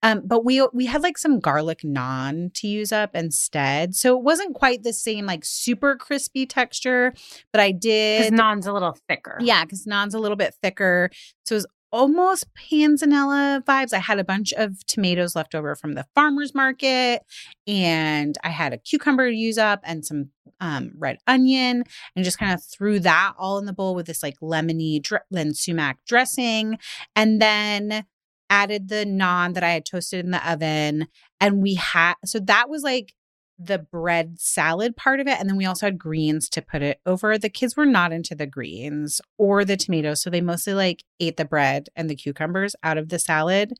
Um, 0.02 0.22
but 0.24 0.44
we 0.44 0.66
we 0.72 0.86
had 0.86 1.02
like 1.02 1.18
some 1.18 1.40
garlic 1.40 1.80
naan 1.84 2.52
to 2.54 2.66
use 2.68 2.92
up 2.92 3.14
instead. 3.14 3.94
So 3.94 4.16
it 4.16 4.22
wasn't 4.22 4.54
quite 4.54 4.82
the 4.82 4.92
same 4.92 5.26
like 5.26 5.44
super 5.44 5.96
crispy 5.96 6.46
texture, 6.46 7.12
but 7.52 7.60
I 7.60 7.70
did 7.72 8.22
Because 8.24 8.32
naan's 8.38 8.66
a 8.66 8.72
little 8.72 8.96
thicker. 9.08 9.38
yeah, 9.40 9.64
because 9.64 9.86
naan's 9.86 10.14
a 10.14 10.18
little 10.18 10.36
bit 10.36 10.54
thicker. 10.62 11.10
So 11.44 11.54
it 11.54 11.56
was 11.58 11.66
almost 11.92 12.46
panzanella 12.54 13.62
vibes. 13.64 13.92
I 13.92 13.98
had 13.98 14.18
a 14.18 14.24
bunch 14.24 14.52
of 14.54 14.84
tomatoes 14.86 15.36
left 15.36 15.54
over 15.54 15.74
from 15.76 15.92
the 15.94 16.04
farmer's 16.14 16.52
market, 16.54 17.22
and 17.68 18.36
I 18.42 18.48
had 18.48 18.72
a 18.72 18.78
cucumber 18.78 19.30
to 19.30 19.36
use 19.36 19.58
up 19.58 19.80
and 19.84 20.04
some 20.04 20.30
um, 20.60 20.92
red 20.98 21.18
onion, 21.26 21.84
and 22.16 22.24
just 22.24 22.38
kind 22.38 22.52
of 22.52 22.64
threw 22.64 22.98
that 23.00 23.34
all 23.38 23.58
in 23.58 23.66
the 23.66 23.72
bowl 23.72 23.94
with 23.94 24.06
this 24.06 24.22
like 24.24 24.40
lemony 24.40 25.00
dr- 25.02 25.22
and 25.34 25.56
sumac 25.56 25.98
dressing. 26.06 26.78
And 27.14 27.40
then 27.40 28.04
added 28.50 28.88
the 28.88 29.04
naan 29.06 29.54
that 29.54 29.62
I 29.64 29.70
had 29.70 29.84
toasted 29.84 30.24
in 30.24 30.30
the 30.30 30.50
oven. 30.50 31.08
And 31.40 31.62
we 31.62 31.74
had, 31.74 32.14
so 32.24 32.38
that 32.40 32.68
was 32.68 32.82
like 32.82 33.14
the 33.58 33.78
bread 33.78 34.40
salad 34.40 34.96
part 34.96 35.20
of 35.20 35.28
it. 35.28 35.38
And 35.38 35.48
then 35.48 35.56
we 35.56 35.64
also 35.64 35.86
had 35.86 35.98
greens 35.98 36.48
to 36.50 36.60
put 36.62 36.82
it 36.82 37.00
over. 37.06 37.38
The 37.38 37.48
kids 37.48 37.76
were 37.76 37.86
not 37.86 38.12
into 38.12 38.34
the 38.34 38.46
greens 38.46 39.20
or 39.38 39.64
the 39.64 39.76
tomatoes. 39.76 40.20
So 40.22 40.30
they 40.30 40.40
mostly 40.40 40.74
like 40.74 41.04
ate 41.20 41.36
the 41.36 41.44
bread 41.44 41.88
and 41.94 42.10
the 42.10 42.16
cucumbers 42.16 42.74
out 42.82 42.98
of 42.98 43.10
the 43.10 43.18
salad. 43.18 43.74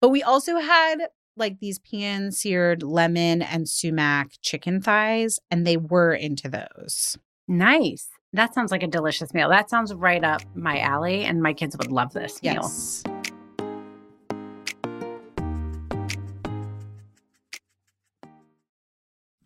But 0.00 0.10
we 0.10 0.22
also 0.22 0.58
had 0.58 0.96
like 1.36 1.58
these 1.58 1.78
pan 1.78 2.32
seared 2.32 2.82
lemon 2.82 3.42
and 3.42 3.68
sumac 3.68 4.32
chicken 4.40 4.80
thighs, 4.80 5.40
and 5.50 5.66
they 5.66 5.76
were 5.76 6.12
into 6.14 6.48
those. 6.48 7.18
Nice. 7.48 8.08
That 8.32 8.54
sounds 8.54 8.70
like 8.70 8.82
a 8.84 8.86
delicious 8.88 9.34
meal. 9.34 9.48
That 9.48 9.68
sounds 9.68 9.92
right 9.94 10.22
up 10.22 10.42
my 10.54 10.78
alley, 10.78 11.24
and 11.24 11.42
my 11.42 11.52
kids 11.52 11.76
would 11.76 11.90
love 11.90 12.12
this 12.12 12.38
Yes. 12.42 13.02
meal. 13.04 13.13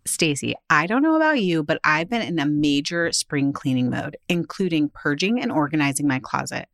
Stacey, 0.09 0.55
I 0.71 0.87
don't 0.87 1.03
know 1.03 1.17
about 1.17 1.41
you, 1.41 1.63
but 1.63 1.81
I've 1.85 2.09
been 2.09 2.23
in 2.23 2.39
a 2.39 2.47
major 2.47 3.13
spring 3.13 3.53
cleaning 3.53 3.91
mode, 3.91 4.17
including 4.29 4.89
purging 4.89 5.41
and 5.41 5.53
organizing 5.53 6.09
my 6.09 6.19
closet. 6.19 6.69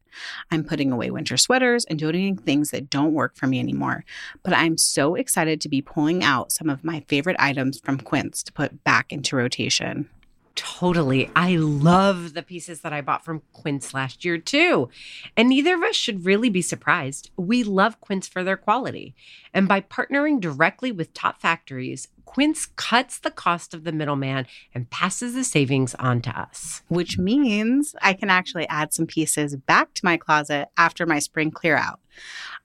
I'm 0.50 0.64
putting 0.64 0.92
away 0.92 1.10
winter 1.10 1.36
sweaters 1.36 1.84
and 1.84 1.98
donating 1.98 2.36
things 2.36 2.70
that 2.70 2.88
don't 2.88 3.12
work 3.12 3.36
for 3.36 3.46
me 3.46 3.58
anymore. 3.58 4.04
But 4.42 4.54
I'm 4.54 4.78
so 4.78 5.14
excited 5.14 5.60
to 5.60 5.68
be 5.68 5.82
pulling 5.82 6.22
out 6.22 6.52
some 6.52 6.70
of 6.70 6.84
my 6.84 7.04
favorite 7.08 7.36
items 7.38 7.80
from 7.80 7.98
Quince 7.98 8.42
to 8.44 8.52
put 8.52 8.84
back 8.84 9.12
into 9.12 9.36
rotation. 9.36 10.08
Totally. 10.54 11.30
I 11.34 11.56
love 11.56 12.34
the 12.34 12.42
pieces 12.42 12.82
that 12.82 12.92
I 12.92 13.00
bought 13.00 13.24
from 13.24 13.42
Quince 13.52 13.92
last 13.92 14.24
year, 14.24 14.38
too. 14.38 14.88
And 15.36 15.48
neither 15.48 15.74
of 15.74 15.82
us 15.82 15.96
should 15.96 16.24
really 16.24 16.48
be 16.48 16.62
surprised. 16.62 17.30
We 17.36 17.64
love 17.64 18.00
Quince 18.00 18.28
for 18.28 18.44
their 18.44 18.56
quality. 18.56 19.14
And 19.52 19.66
by 19.66 19.80
partnering 19.80 20.40
directly 20.40 20.92
with 20.92 21.12
top 21.12 21.40
factories, 21.40 22.08
Quince 22.24 22.66
cuts 22.66 23.18
the 23.18 23.30
cost 23.30 23.74
of 23.74 23.84
the 23.84 23.92
middleman 23.92 24.46
and 24.74 24.90
passes 24.90 25.34
the 25.34 25.44
savings 25.44 25.94
on 25.96 26.20
to 26.22 26.30
us. 26.30 26.82
which 26.88 27.18
means 27.18 27.94
I 28.02 28.12
can 28.12 28.30
actually 28.30 28.68
add 28.68 28.92
some 28.92 29.06
pieces 29.06 29.56
back 29.56 29.94
to 29.94 30.04
my 30.04 30.16
closet 30.16 30.68
after 30.76 31.06
my 31.06 31.18
spring 31.18 31.50
clear 31.50 31.76
out. 31.76 32.00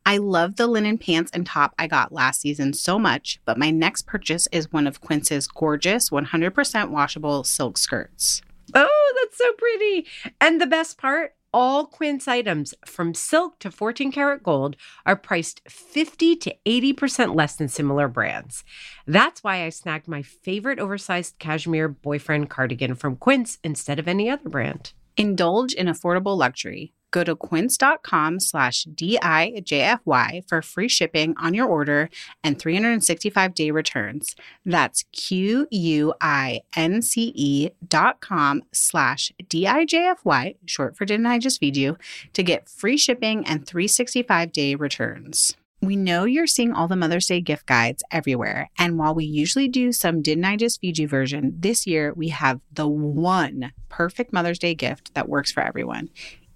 I 0.05 0.17
love 0.17 0.55
the 0.55 0.67
linen 0.67 0.97
pants 0.97 1.31
and 1.33 1.45
top 1.45 1.73
I 1.77 1.87
got 1.87 2.11
last 2.11 2.41
season 2.41 2.73
so 2.73 2.97
much, 2.97 3.39
but 3.45 3.57
my 3.57 3.69
next 3.69 4.07
purchase 4.07 4.47
is 4.51 4.71
one 4.71 4.87
of 4.87 5.01
Quince's 5.01 5.47
gorgeous 5.47 6.09
100% 6.09 6.89
washable 6.89 7.43
silk 7.43 7.77
skirts. 7.77 8.41
Oh, 8.73 9.13
that's 9.19 9.37
so 9.37 9.51
pretty. 9.53 10.07
And 10.39 10.59
the 10.59 10.67
best 10.67 10.97
part 10.97 11.33
all 11.53 11.85
Quince 11.85 12.27
items 12.27 12.73
from 12.85 13.13
silk 13.13 13.59
to 13.59 13.71
14 13.71 14.11
karat 14.11 14.43
gold 14.43 14.75
are 15.05 15.15
priced 15.15 15.61
50 15.67 16.35
to 16.37 16.55
80% 16.65 17.35
less 17.35 17.55
than 17.55 17.67
similar 17.67 18.07
brands. 18.07 18.63
That's 19.07 19.43
why 19.43 19.63
I 19.63 19.69
snagged 19.69 20.07
my 20.07 20.21
favorite 20.21 20.79
oversized 20.79 21.39
cashmere 21.39 21.87
boyfriend 21.87 22.49
cardigan 22.49 22.95
from 22.95 23.15
Quince 23.15 23.57
instead 23.63 23.99
of 23.99 24.07
any 24.07 24.29
other 24.29 24.49
brand. 24.49 24.93
Indulge 25.17 25.73
in 25.73 25.87
affordable 25.87 26.37
luxury. 26.37 26.93
Go 27.11 27.23
to 27.23 27.35
quince.com 27.35 28.39
slash 28.39 28.85
DIJFY 28.85 30.47
for 30.47 30.61
free 30.61 30.87
shipping 30.87 31.33
on 31.37 31.53
your 31.53 31.67
order 31.67 32.09
and 32.43 32.59
365 32.59 33.53
day 33.53 33.71
returns. 33.71 34.35
That's 34.65 35.03
Q 35.11 35.67
U 35.71 36.13
I 36.21 36.61
N 36.75 37.01
C 37.01 37.31
E 37.35 37.69
dot 37.87 38.21
com 38.21 38.63
slash 38.71 39.31
DIJFY, 39.43 40.57
short 40.65 40.95
for 40.95 41.05
Didn't 41.05 41.25
I 41.25 41.39
Just 41.39 41.59
Feed 41.59 41.77
You, 41.77 41.97
to 42.33 42.43
get 42.43 42.69
free 42.69 42.97
shipping 42.97 43.45
and 43.45 43.65
365 43.65 44.51
day 44.51 44.75
returns. 44.75 45.55
We 45.81 45.95
know 45.95 46.25
you're 46.25 46.45
seeing 46.45 46.73
all 46.73 46.89
the 46.89 46.97
Mother's 46.97 47.27
Day 47.27 47.39
gift 47.39 47.65
guides 47.65 48.03
everywhere. 48.11 48.69
And 48.77 48.97
while 48.97 49.15
we 49.15 49.23
usually 49.23 49.69
do 49.69 49.93
some 49.93 50.21
Didn't 50.21 50.43
I 50.43 50.57
Just 50.57 50.81
Feed 50.81 50.97
You 50.97 51.07
version, 51.07 51.55
this 51.57 51.87
year 51.87 52.13
we 52.13 52.29
have 52.29 52.59
the 52.73 52.87
one 52.87 53.71
perfect 53.87 54.33
Mother's 54.33 54.59
Day 54.59 54.75
gift 54.75 55.13
that 55.13 55.29
works 55.29 55.53
for 55.53 55.61
everyone, 55.63 56.09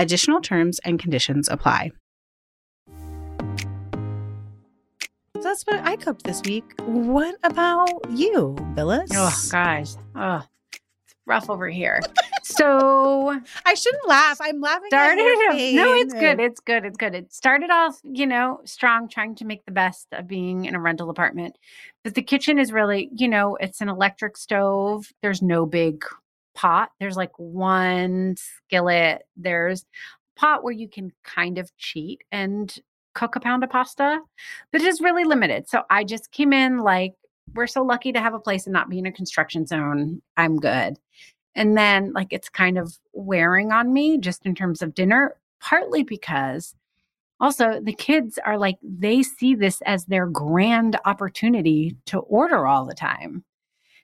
Additional 0.00 0.40
terms 0.40 0.80
and 0.82 0.98
conditions 0.98 1.46
apply. 1.50 1.90
So 5.36 5.42
that's 5.42 5.62
what 5.64 5.80
I 5.84 5.96
cooked 5.96 6.24
this 6.24 6.40
week. 6.46 6.64
What 6.86 7.34
about 7.42 7.90
you, 8.08 8.56
Billis? 8.74 9.10
Oh, 9.12 9.48
guys. 9.52 9.98
Oh, 10.14 10.42
it's 10.72 11.14
rough 11.26 11.50
over 11.50 11.68
here. 11.68 12.00
so 12.42 13.38
I 13.66 13.74
shouldn't 13.74 14.08
laugh. 14.08 14.38
I'm 14.40 14.62
laughing. 14.62 14.86
at 14.86 14.88
started 14.88 15.20
your 15.20 15.52
no 15.84 15.92
it's 15.92 16.14
good 16.14 16.40
it's 16.40 16.60
good 16.60 16.86
it's 16.86 16.96
good 16.96 17.14
it 17.14 17.30
started 17.34 17.68
off 17.70 18.00
you 18.02 18.26
know 18.26 18.60
strong 18.64 19.06
trying 19.06 19.34
to 19.34 19.44
make 19.44 19.66
the 19.66 19.72
best 19.72 20.06
of 20.12 20.26
being 20.26 20.64
in 20.64 20.74
a 20.74 20.80
rental 20.80 21.10
apartment 21.10 21.58
but 22.04 22.14
the 22.14 22.22
kitchen 22.22 22.58
is 22.58 22.72
really 22.72 23.10
you 23.14 23.28
know 23.28 23.56
it's 23.56 23.82
an 23.82 23.90
electric 23.90 24.38
stove 24.38 25.12
there's 25.22 25.42
no 25.42 25.66
big 25.66 26.02
pot. 26.60 26.90
There's 27.00 27.16
like 27.16 27.32
one 27.38 28.36
skillet. 28.36 29.22
There's 29.36 29.86
pot 30.36 30.62
where 30.62 30.74
you 30.74 30.88
can 30.88 31.10
kind 31.24 31.56
of 31.56 31.74
cheat 31.78 32.22
and 32.30 32.76
cook 33.14 33.34
a 33.34 33.40
pound 33.40 33.64
of 33.64 33.70
pasta, 33.70 34.20
but 34.70 34.82
it's 34.82 35.00
really 35.00 35.24
limited. 35.24 35.68
So 35.68 35.84
I 35.88 36.04
just 36.04 36.30
came 36.32 36.52
in 36.52 36.78
like, 36.78 37.14
we're 37.54 37.66
so 37.66 37.82
lucky 37.82 38.12
to 38.12 38.20
have 38.20 38.34
a 38.34 38.38
place 38.38 38.66
and 38.66 38.74
not 38.74 38.90
be 38.90 38.98
in 38.98 39.06
a 39.06 39.12
construction 39.12 39.66
zone. 39.66 40.20
I'm 40.36 40.56
good. 40.58 40.98
And 41.54 41.76
then, 41.76 42.12
like, 42.12 42.28
it's 42.30 42.48
kind 42.48 42.78
of 42.78 42.96
wearing 43.12 43.72
on 43.72 43.92
me 43.92 44.18
just 44.18 44.46
in 44.46 44.54
terms 44.54 44.82
of 44.82 44.94
dinner, 44.94 45.36
partly 45.60 46.02
because 46.02 46.74
also 47.40 47.80
the 47.82 47.94
kids 47.94 48.38
are 48.44 48.58
like, 48.58 48.78
they 48.82 49.22
see 49.22 49.54
this 49.54 49.80
as 49.82 50.04
their 50.04 50.26
grand 50.26 50.98
opportunity 51.06 51.96
to 52.06 52.18
order 52.20 52.66
all 52.66 52.84
the 52.84 52.94
time. 52.94 53.44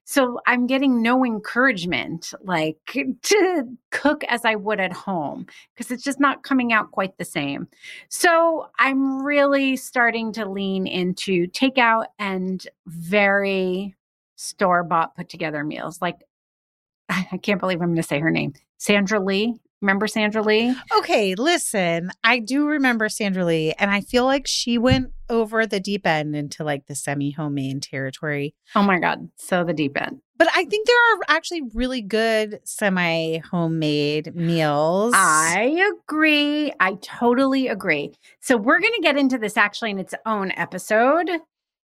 So 0.08 0.38
I'm 0.46 0.68
getting 0.68 1.02
no 1.02 1.25
encouragement 1.25 2.32
like 2.42 2.78
to 3.22 3.76
cook 3.90 4.22
as 4.28 4.44
I 4.44 4.54
would 4.54 4.78
at 4.78 4.92
home 4.92 5.46
because 5.75 5.90
it's 5.90 6.04
just 6.04 6.20
not 6.20 6.44
coming 6.44 6.72
out 6.72 6.92
quite 6.92 7.18
the 7.18 7.25
same. 7.25 7.66
So 8.08 8.68
I'm 8.78 9.25
really 9.25 9.76
starting 9.76 10.32
to 10.34 10.48
lean 10.48 10.86
into 10.86 11.48
takeout 11.48 12.06
and 12.20 12.64
very 12.86 13.96
store 14.36 14.84
bought 14.84 15.16
put 15.16 15.28
together 15.28 15.64
meals. 15.64 16.00
Like 16.00 16.22
I 17.08 17.38
can't 17.42 17.58
believe 17.58 17.82
I'm 17.82 17.88
going 17.88 17.96
to 17.96 18.02
say 18.04 18.20
her 18.20 18.30
name. 18.30 18.54
Sandra 18.78 19.18
Lee. 19.18 19.56
Remember 19.83 20.06
Sandra 20.06 20.42
Lee? 20.42 20.75
Okay, 20.99 21.35
listen, 21.35 22.11
I 22.25 22.38
do 22.38 22.66
remember 22.66 23.09
Sandra 23.09 23.45
Lee, 23.45 23.75
and 23.78 23.90
I 23.90 24.00
feel 24.00 24.25
like 24.25 24.47
she 24.47 24.78
went 24.78 25.12
over 25.28 25.66
the 25.66 25.80
deep 25.80 26.06
end 26.06 26.35
into 26.35 26.64
like 26.64 26.87
the 26.87 26.95
semi 26.95 27.30
homemade 27.30 27.83
territory. 27.83 28.54
Oh 28.75 28.83
my 28.83 28.99
God. 28.99 29.28
So 29.37 29.64
the 29.64 29.75
deep 29.75 30.00
end. 30.00 30.21
But 30.38 30.49
I 30.54 30.64
think 30.64 30.87
there 30.87 30.97
are 30.97 31.37
actually 31.37 31.62
really 31.75 32.02
good 32.02 32.61
semi 32.64 33.38
homemade 33.38 34.35
meals. 34.35 35.12
I 35.16 35.92
agree. 36.04 36.73
I 36.78 36.95
totally 37.02 37.68
agree. 37.68 38.12
So 38.40 38.56
we're 38.56 38.80
going 38.80 38.95
to 38.95 39.02
get 39.02 39.16
into 39.16 39.38
this 39.38 39.56
actually 39.56 39.90
in 39.90 39.99
its 39.99 40.14
own 40.25 40.52
episode. 40.52 41.28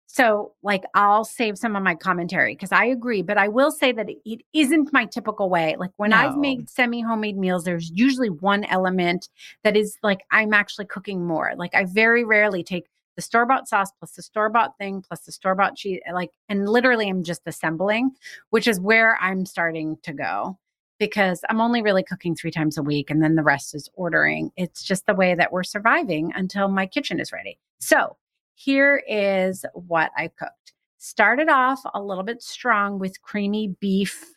So, 0.08 0.54
like, 0.64 0.84
I'll 0.94 1.26
save 1.26 1.58
some 1.58 1.76
of 1.76 1.84
my 1.84 1.96
commentary 1.96 2.54
because 2.54 2.72
I 2.72 2.86
agree, 2.86 3.22
but 3.22 3.38
I 3.38 3.48
will 3.48 3.72
say 3.72 3.92
that 3.92 4.08
it 4.10 4.42
isn't 4.54 4.94
my 4.94 5.06
typical 5.06 5.50
way. 5.50 5.76
Like, 5.78 5.92
when 5.98 6.14
I've 6.14 6.38
made 6.38 6.70
semi 6.70 7.02
homemade 7.02 7.38
meals, 7.38 7.64
there's 7.64 7.92
usually 7.94 8.30
one 8.30 8.64
element 8.66 9.30
that 9.64 9.76
is 9.76 9.98
like 10.04 10.22
I'm 10.32 10.54
actually 10.54 10.86
cooking 10.86 11.26
more. 11.26 11.54
Like, 11.58 11.76
I 11.76 11.86
very 11.86 12.24
rarely 12.24 12.64
take 12.64 12.86
the 13.16 13.22
store 13.22 13.46
bought 13.46 13.68
sauce 13.68 13.92
plus 13.98 14.12
the 14.12 14.22
store 14.22 14.50
bought 14.50 14.78
thing 14.78 15.02
plus 15.02 15.22
the 15.22 15.32
store 15.32 15.56
bought 15.56 15.76
cheese, 15.76 16.02
like, 16.14 16.32
and 16.50 16.70
literally 16.70 17.10
I'm 17.10 17.24
just 17.24 17.42
assembling, 17.46 18.12
which 18.50 18.68
is 18.68 18.80
where 18.80 19.18
I'm 19.22 19.46
starting 19.46 19.98
to 20.04 20.14
go 20.14 20.60
because 21.00 21.42
I'm 21.50 21.62
only 21.62 21.82
really 21.82 22.04
cooking 22.04 22.36
three 22.36 22.52
times 22.52 22.78
a 22.78 22.84
week 22.84 23.10
and 23.10 23.22
then 23.22 23.36
the 23.36 23.44
rest 23.44 23.76
is 23.76 23.90
ordering. 23.96 24.52
It's 24.56 24.84
just 24.84 25.06
the 25.06 25.16
way 25.16 25.36
that 25.36 25.52
we're 25.52 25.64
surviving 25.64 26.32
until 26.36 26.68
my 26.68 26.86
kitchen 26.86 27.20
is 27.20 27.32
ready. 27.32 27.60
So, 27.80 28.18
here 28.56 29.04
is 29.08 29.66
what 29.74 30.12
I 30.18 30.30
cooked. 30.30 30.74
Started 30.98 31.50
off 31.50 31.82
a 31.94 32.02
little 32.02 32.24
bit 32.24 32.42
strong 32.42 32.98
with 32.98 33.22
creamy 33.22 33.76
beef 33.80 34.34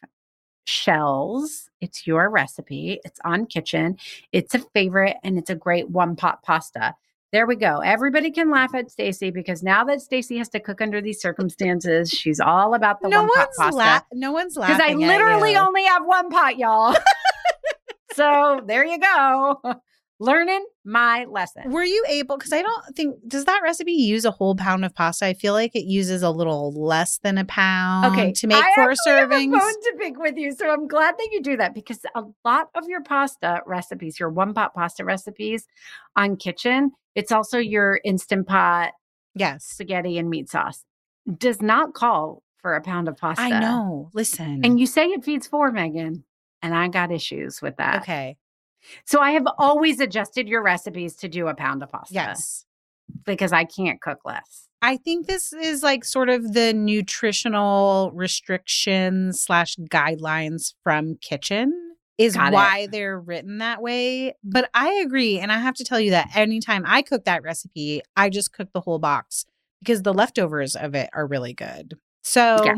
shells. 0.65 1.71
It's 1.81 2.07
your 2.07 2.29
recipe. 2.29 3.01
It's 3.05 3.19
on 3.25 3.47
Kitchn. 3.47 3.99
It's 4.33 4.55
a 4.55 4.59
favorite 4.75 5.17
and 5.25 5.39
it's 5.39 5.51
a 5.51 5.55
great 5.55 5.89
one 5.89 6.15
pot 6.15 6.43
pasta. 6.43 6.95
There 7.31 7.47
we 7.47 7.57
go. 7.57 7.81
Everybody 7.81 8.31
can 8.31 8.51
laugh 8.51 8.75
at 8.75 8.91
Stacy 8.91 9.31
because 9.31 9.63
now 9.63 9.85
that 9.85 10.01
Stacy 10.01 10.39
has 10.39 10.49
to 10.51 10.61
cook 10.61 10.81
under 10.81 11.01
these 11.01 11.21
circumstances, 11.21 12.11
she's 12.11 12.41
all 12.41 12.75
about 12.75 13.01
the 13.03 13.09
no 13.09 13.23
one 13.23 13.31
pot 13.35 13.49
pasta. 13.57 13.77
la- 13.77 14.01
no 14.13 14.33
one's 14.33 14.57
laughing. 14.57 14.77
Because. 14.77 14.91
I 14.91 14.95
literally 14.95 15.57
only 15.57 15.85
have 15.85 16.05
one 16.07 16.31
pot, 16.31 16.59
y'all. 16.59 16.97
so 18.15 18.61
there 18.67 18.85
you 18.85 18.99
go. 18.99 19.61
Learning 20.21 20.65
my 20.85 21.27
lesson. 21.27 21.71
Were 21.71 21.85
you 21.85 22.05
able? 22.09 22.39
Because 22.39 22.53
I 22.53 22.61
don't 22.63 22.97
think 22.97 23.17
does 23.29 23.45
that 23.45 23.61
recipe 23.63 23.93
use 23.93 24.25
a 24.25 24.33
whole 24.33 24.57
pound 24.57 24.85
of 24.85 24.93
pasta? 24.93 25.27
I 25.27 25.35
feel 25.35 25.53
like 25.53 25.77
it 25.77 25.85
uses 25.85 26.23
a 26.23 26.31
little 26.31 26.73
less 26.73 27.19
than 27.19 27.39
a 27.39 27.45
pound. 27.45 28.07
Okay, 28.13 28.33
to 28.33 28.47
make 28.49 28.57
I 28.57 28.73
four 28.75 28.91
actually 28.91 29.13
have 29.13 29.31
a 29.31 29.35
servings. 29.35 29.53
bone 29.53 29.61
to 29.83 29.95
pick 29.99 30.19
with 30.19 30.37
you, 30.37 30.53
so 30.53 30.71
I'm 30.73 30.89
glad 30.89 31.15
that 31.17 31.29
you 31.31 31.41
do 31.41 31.57
that 31.59 31.73
because 31.73 32.01
a 32.17 32.25
lot 32.45 32.69
of 32.75 32.89
your 32.89 33.03
pasta 33.03 33.61
recipes, 33.65 34.19
your 34.19 34.31
one 34.31 34.55
pot 34.55 34.75
pasta 34.75 35.05
recipes 35.05 35.67
on 36.17 36.37
Kitchn, 36.37 36.91
it's 37.15 37.31
also 37.31 37.59
your 37.59 38.01
instant 38.05 38.49
pot 38.49 38.93
Yes, 39.37 39.65
spaghetti 39.67 40.19
and 40.19 40.29
meat 40.29 40.51
sauce, 40.51 40.85
does 41.37 41.63
not 41.63 41.95
call 41.95 42.43
for 42.61 42.75
a 42.75 42.81
pound 42.81 43.07
of 43.07 43.17
pasta. 43.17 43.41
I 43.43 43.51
know. 43.51 44.11
Listen, 44.15 44.63
and 44.65 44.81
you 44.81 44.87
say 44.87 45.07
it 45.07 45.25
feeds 45.25 45.47
four, 45.47 45.71
Megan, 45.71 46.25
and 46.61 46.75
I 46.75 46.89
got 46.89 47.13
issues 47.13 47.63
with 47.63 47.77
that. 47.77 48.03
okay? 48.03 48.37
So 49.05 49.21
I 49.21 49.33
have 49.33 49.47
always 49.59 50.01
adjusted 50.01 50.49
your 50.49 50.63
recipes 50.63 51.15
to 51.17 51.29
do 51.29 51.49
a 51.49 51.55
pound 51.55 51.83
of 51.83 51.91
pasta. 51.91 52.15
Yes, 52.15 52.65
because 53.25 53.53
I 53.53 53.65
can't 53.65 54.01
cook 54.01 54.21
less. 54.25 54.69
I 54.81 54.97
think 54.97 55.27
this 55.27 55.53
is 55.53 55.83
like 55.83 56.05
sort 56.05 56.29
of 56.29 56.53
the 56.55 56.73
nutritional 56.73 58.11
restrictions 58.15 59.43
slash 59.43 59.77
guidelines 59.77 60.75
from 60.85 61.17
Kitchn 61.17 61.71
is 62.17 62.35
Got 62.35 62.53
it. 62.53 62.55
why 62.55 62.87
they're 62.91 63.19
written 63.19 63.59
that 63.59 63.81
way. 63.83 64.35
But 64.43 64.71
I 64.75 64.93
agree. 65.05 65.39
And 65.39 65.53
I 65.53 65.59
have 65.59 65.75
to 65.77 65.85
tell 65.85 66.01
you 66.01 66.11
that 66.11 66.29
anytime 66.35 66.85
I 66.87 67.03
cook 67.03 67.25
that 67.25 67.43
recipe, 67.43 68.03
I 68.17 68.29
just 68.29 68.53
cook 68.53 68.69
the 68.73 68.81
whole 68.81 68.99
box 68.99 69.47
because 69.81 70.03
the 70.03 70.15
leftovers 70.15 70.75
of 70.75 70.95
it 70.95 71.11
are 71.13 71.27
really 71.27 71.55
good. 71.55 71.95
So, 72.23 72.63
Yeah. 72.65 72.75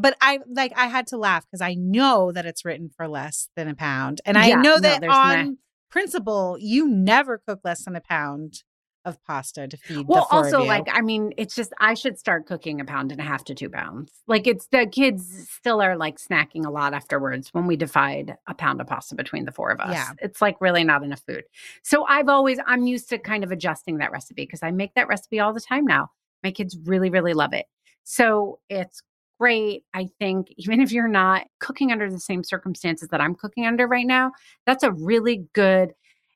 But 0.00 0.16
I 0.20 0.40
like, 0.48 0.72
I 0.76 0.86
had 0.86 1.06
to 1.08 1.16
laugh 1.16 1.44
because 1.46 1.60
I 1.60 1.74
know 1.74 2.32
that 2.32 2.46
it's 2.46 2.64
written 2.64 2.88
for 2.88 3.08
less 3.08 3.48
than 3.56 3.68
a 3.68 3.74
pound. 3.74 4.20
And 4.24 4.38
I 4.38 4.48
Yeah, 4.48 4.62
know 4.62 4.80
that 4.80 5.00
there's 5.00 5.14
on 5.14 5.28
not. 5.28 5.48
principle, 5.90 6.56
you 6.60 6.88
never 6.88 7.38
cook 7.46 7.60
less 7.64 7.84
than 7.84 7.96
a 7.96 8.00
pound 8.00 8.62
of 9.04 9.22
pasta 9.24 9.66
to 9.66 9.76
feed 9.76 10.04
Well, 10.06 10.26
also, 10.30 10.64
like, 10.64 10.86
I 10.92 11.00
mean, 11.00 11.32
it's 11.38 11.54
just, 11.54 11.72
I 11.80 11.94
should 11.94 12.18
start 12.18 12.46
cooking 12.46 12.80
a 12.80 12.84
pound 12.84 13.10
and 13.10 13.20
a 13.20 13.24
half 13.24 13.44
to 13.44 13.54
two 13.54 13.70
pounds. 13.70 14.12
Like, 14.26 14.46
it's 14.46 14.66
the 14.66 14.86
kids 14.86 15.48
still 15.50 15.80
are 15.80 15.96
like 15.96 16.18
snacking 16.18 16.66
a 16.66 16.70
lot 16.70 16.92
afterwards 16.92 17.48
when 17.54 17.66
we 17.66 17.76
divide 17.76 18.36
a 18.46 18.54
pound 18.54 18.80
of 18.80 18.86
pasta 18.86 19.14
between 19.14 19.46
the 19.46 19.52
four 19.52 19.70
of 19.70 19.80
us. 19.80 19.92
Yeah. 19.92 20.12
It's 20.20 20.42
like 20.42 20.56
really 20.60 20.84
not 20.84 21.02
enough 21.04 21.22
food. 21.26 21.44
So 21.82 22.04
I've 22.04 22.28
always, 22.28 22.58
I'm 22.66 22.86
used 22.86 23.08
to 23.10 23.18
kind 23.18 23.44
of 23.44 23.52
adjusting 23.52 23.98
that 23.98 24.12
recipe 24.12 24.42
because 24.42 24.62
I 24.62 24.72
make 24.72 24.92
that 24.94 25.08
recipe 25.08 25.40
all 25.40 25.54
the 25.54 25.60
time 25.60 25.86
now. 25.86 26.10
My 26.42 26.50
kids 26.50 26.76
really, 26.84 27.08
really 27.08 27.34
love 27.34 27.52
it. 27.54 27.66
So 28.04 28.58
it's 28.68 29.00
great. 29.38 29.84
I 29.94 30.08
think 30.18 30.52
even 30.56 30.80
if 30.80 30.92
you're 30.92 31.08
not 31.08 31.46
cooking 31.60 31.92
under 31.92 32.10
the 32.10 32.20
same 32.20 32.42
circumstances 32.44 33.08
that 33.08 33.20
I'm 33.20 33.34
cooking 33.34 33.66
under 33.66 33.86
right 33.86 34.06
now, 34.06 34.32
that's 34.66 34.82
a 34.82 34.92
really 34.92 35.46
good 35.52 35.92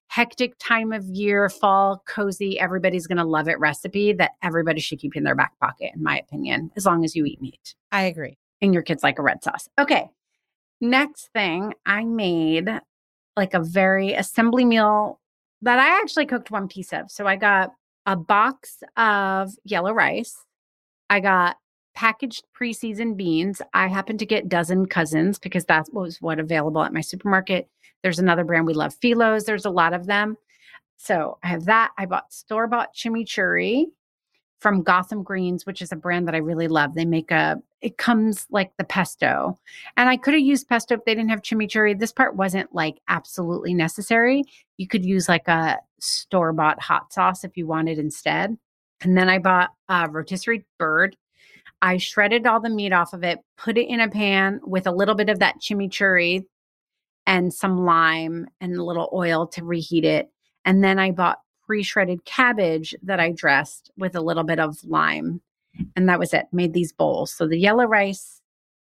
hectic 0.09 0.55
time 0.59 0.93
of 0.93 1.05
year, 1.07 1.49
fall, 1.49 2.03
cozy, 2.07 2.61
everybody's 2.61 3.07
going 3.07 3.19
to 3.19 3.25
love 3.25 3.49
it 3.49 3.59
recipe 3.59 4.13
that 4.13 4.33
everybody 4.43 4.81
should 4.81 4.99
keep 4.99 5.17
in 5.17 5.25
their 5.25 5.35
back 5.35 5.59
pocket, 5.59 5.91
in 5.95 6.03
my 6.03 6.19
opinion, 6.19 6.71
as 6.77 6.85
long 6.85 7.03
as 7.05 7.17
you 7.17 7.25
eat 7.25 7.41
meat 7.41 7.75
I 7.91 8.03
agree. 8.03 8.37
and 8.61 8.75
your 8.75 8.83
kids 8.83 9.03
like 9.03 9.19
a 9.19 9.23
red 9.23 9.43
sauce. 9.43 9.69
Okay. 9.79 10.11
Next 10.81 11.29
thing, 11.33 11.73
I 11.87 12.05
made 12.05 12.69
like 13.37 13.55
a 13.55 13.61
very 13.61 14.13
assembly 14.13 14.65
meal 14.65 15.19
that 15.63 15.79
I 15.79 16.01
actually 16.01 16.27
cooked 16.27 16.51
one 16.51 16.69
piece 16.69 16.93
of. 16.93 17.11
So 17.11 17.27
I 17.27 17.37
got 17.37 17.71
a 18.05 18.17
box 18.17 18.83
of 18.97 19.53
yellow 19.65 19.93
rice. 19.93 20.37
I 21.09 21.21
got 21.21 21.57
packaged 21.95 22.45
pre-seasoned 22.53 23.17
beans. 23.17 23.63
I 23.75 23.87
happen 23.87 24.19
to 24.19 24.27
get 24.27 24.49
dozen 24.49 24.87
cousins 24.87 25.39
because 25.39 25.65
that 25.67 25.87
was 25.93 26.21
what 26.21 26.39
available 26.39 26.83
at 26.83 26.93
my 26.93 27.01
supermarket. 27.01 27.69
There's 28.03 28.19
another 28.19 28.45
brand 28.45 28.67
we 28.67 28.75
love, 28.75 28.95
Fillo's. 28.95 29.45
There's 29.45 29.65
a 29.65 29.71
lot 29.71 29.93
of 29.93 30.07
them. 30.07 30.37
So 30.97 31.39
I 31.43 31.49
have 31.49 31.65
that. 31.65 31.91
I 31.99 32.07
bought 32.07 32.33
store-bought 32.33 32.95
chimichurri 32.95 33.87
from 34.61 34.83
Gotham 34.83 35.25
Greens, 35.25 35.67
which 35.67 35.83
is 35.83 35.91
a 35.91 35.97
brand 35.97 36.29
that 36.29 36.35
I 36.35 36.39
really 36.39 36.69
love. 36.69 36.95
They 36.95 37.05
make 37.05 37.31
a 37.31 37.61
it 37.81 37.99
comes 37.99 38.47
like 38.51 38.71
the 38.79 38.85
pesto. 38.85 39.59
And 39.97 40.09
I 40.09 40.17
could 40.17 40.35
have 40.35 40.43
used 40.43 40.69
pesto 40.69 40.95
if 40.95 41.05
they 41.05 41.17
didn't 41.17 41.31
have 41.31 41.43
chimichurri. 41.43 41.99
This 41.99 42.13
part 42.13 42.37
wasn't 42.37 42.73
like 42.73 43.01
absolutely 43.09 43.75
necessary. 43.75 44.45
You 44.77 44.87
could 44.87 45.05
use 45.05 45.29
like 45.29 45.49
a 45.49 45.79
store-bought 45.99 46.81
hot 46.81 47.13
sauce 47.13 47.43
if 47.43 47.57
you 47.57 47.67
wanted 47.67 47.99
instead. 47.99 48.57
And 49.01 49.19
then 49.19 49.29
I 49.29 49.39
bought 49.41 49.71
a 49.89 50.09
rotisserie 50.09 50.65
bird. 50.79 51.17
I 51.83 51.97
shredded 51.97 52.47
all 52.47 52.61
the 52.61 52.71
meat 52.71 52.93
off 52.93 53.13
of 53.13 53.25
it, 53.25 53.41
put 53.59 53.77
it 53.77 53.89
in 53.89 54.01
a 54.01 54.09
pan 54.09 54.61
with 54.63 54.87
a 54.87 54.93
little 54.93 55.17
bit 55.17 55.29
of 55.29 55.41
that 55.41 55.57
chimichurri 55.61 56.45
and 57.27 57.53
some 57.53 57.85
lime 57.85 58.47
and 58.61 58.77
a 58.77 58.85
little 58.85 59.11
oil 59.13 59.49
to 59.49 59.65
reheat 59.65 60.05
it. 60.05 60.31
And 60.65 60.83
then 60.85 61.01
I 61.01 61.11
bought 61.11 61.41
pre 61.67 61.83
shredded 61.83 62.25
cabbage 62.25 62.95
that 63.03 63.19
I 63.19 63.33
dressed 63.33 63.91
with 63.99 64.15
a 64.15 64.21
little 64.21 64.45
bit 64.45 64.61
of 64.61 64.79
lime. 64.85 65.41
And 65.97 66.09
that 66.09 66.21
was 66.21 66.33
it. 66.33 66.47
Made 66.53 66.73
these 66.73 66.93
bowls. 66.93 67.33
So 67.33 67.49
the 67.49 67.59
yellow 67.59 67.85
rice, 67.85 68.41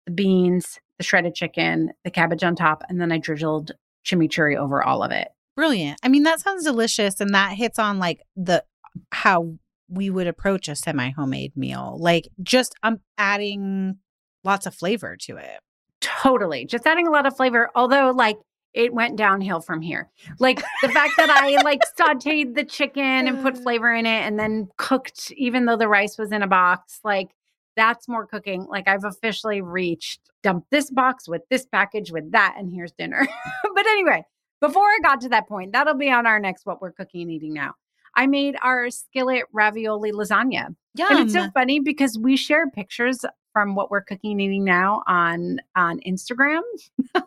the 0.07 0.13
beans, 0.13 0.81
the 0.99 1.05
shredded 1.05 1.35
chicken, 1.35 1.93
the 2.05 2.11
cabbage 2.11 2.43
on 2.43 2.57
top, 2.57 2.83
and 2.89 3.01
then 3.01 3.13
I 3.13 3.19
drizzled 3.19 3.73
chimichurri 4.05 4.57
over 4.57 4.83
all 4.83 5.03
of 5.03 5.13
it. 5.13 5.29
Brilliant. 5.55 5.99
I 6.03 6.09
mean, 6.09 6.25
that 6.25 6.41
sounds 6.41 6.65
delicious. 6.65 7.21
And 7.21 7.35
that 7.35 7.53
hits 7.53 7.79
on 7.79 7.99
like 7.99 8.23
the 8.35 8.65
how 9.13 9.55
we 9.91 10.11
would 10.11 10.27
approach 10.27 10.69
a 10.69 10.77
semi 10.77 11.11
homemade 11.11 11.57
meal. 11.57 11.97
Like 11.99 12.29
just 12.43 12.75
um 12.83 13.01
adding 13.19 13.97
lots 14.45 14.67
of 14.67 14.75
flavor 14.75 15.17
to 15.23 15.37
it. 15.37 15.61
Totally. 16.01 16.65
Just 16.65 16.87
adding 16.87 17.07
a 17.07 17.11
lot 17.11 17.27
of 17.27 17.37
flavor. 17.37 17.71
Although, 17.75 18.11
like, 18.11 18.39
it 18.73 18.95
went 18.95 19.17
downhill 19.17 19.61
from 19.61 19.81
here. 19.81 20.09
Like 20.39 20.63
the 20.83 20.89
fact 20.91 21.15
that 21.17 21.29
I 21.29 21.61
like 21.63 21.81
sauteed 21.99 22.55
the 22.55 22.65
chicken 22.65 23.03
and 23.03 23.43
put 23.43 23.59
flavor 23.63 23.93
in 23.93 24.07
it 24.07 24.23
and 24.23 24.39
then 24.39 24.69
cooked, 24.77 25.33
even 25.37 25.65
though 25.65 25.77
the 25.77 25.89
rice 25.89 26.17
was 26.17 26.31
in 26.31 26.43
a 26.43 26.47
box, 26.47 27.01
like 27.03 27.31
that's 27.77 28.09
more 28.09 28.27
cooking. 28.27 28.67
Like 28.69 28.87
I've 28.87 29.05
officially 29.05 29.61
reached 29.61 30.21
dump 30.43 30.67
this 30.71 30.89
box 30.91 31.29
with 31.29 31.43
this 31.51 31.67
package 31.67 32.13
with 32.13 32.31
that, 32.33 32.55
and 32.59 32.71
here's 32.73 32.93
dinner. 32.93 33.27
but 33.75 33.87
anyway, 33.87 34.25
before 34.61 34.85
I 34.85 34.99
got 35.03 35.21
to 35.23 35.29
that 35.31 35.49
point, 35.49 35.73
that'll 35.73 35.95
be 35.95 36.11
on 36.11 36.27
our 36.27 36.39
next 36.39 36.65
What 36.65 36.81
We're 36.81 36.93
Cooking 36.93 37.23
and 37.23 37.31
Eating 37.31 37.55
Now. 37.55 37.75
I 38.15 38.27
made 38.27 38.57
our 38.63 38.91
skillet 38.91 39.45
ravioli 39.53 40.13
lasagna. 40.13 40.75
Yeah, 40.95 41.09
And 41.11 41.21
it's 41.21 41.33
so 41.33 41.49
funny 41.55 41.81
because 41.81 42.19
we 42.19 42.37
share 42.37 42.69
pictures 42.69 43.25
from 43.53 43.75
what 43.75 43.91
we're 43.91 44.01
cooking 44.01 44.33
and 44.33 44.41
eating 44.41 44.65
now 44.65 45.03
on 45.07 45.59
on 45.77 46.01
Instagram. 46.01 46.61
and 47.15 47.25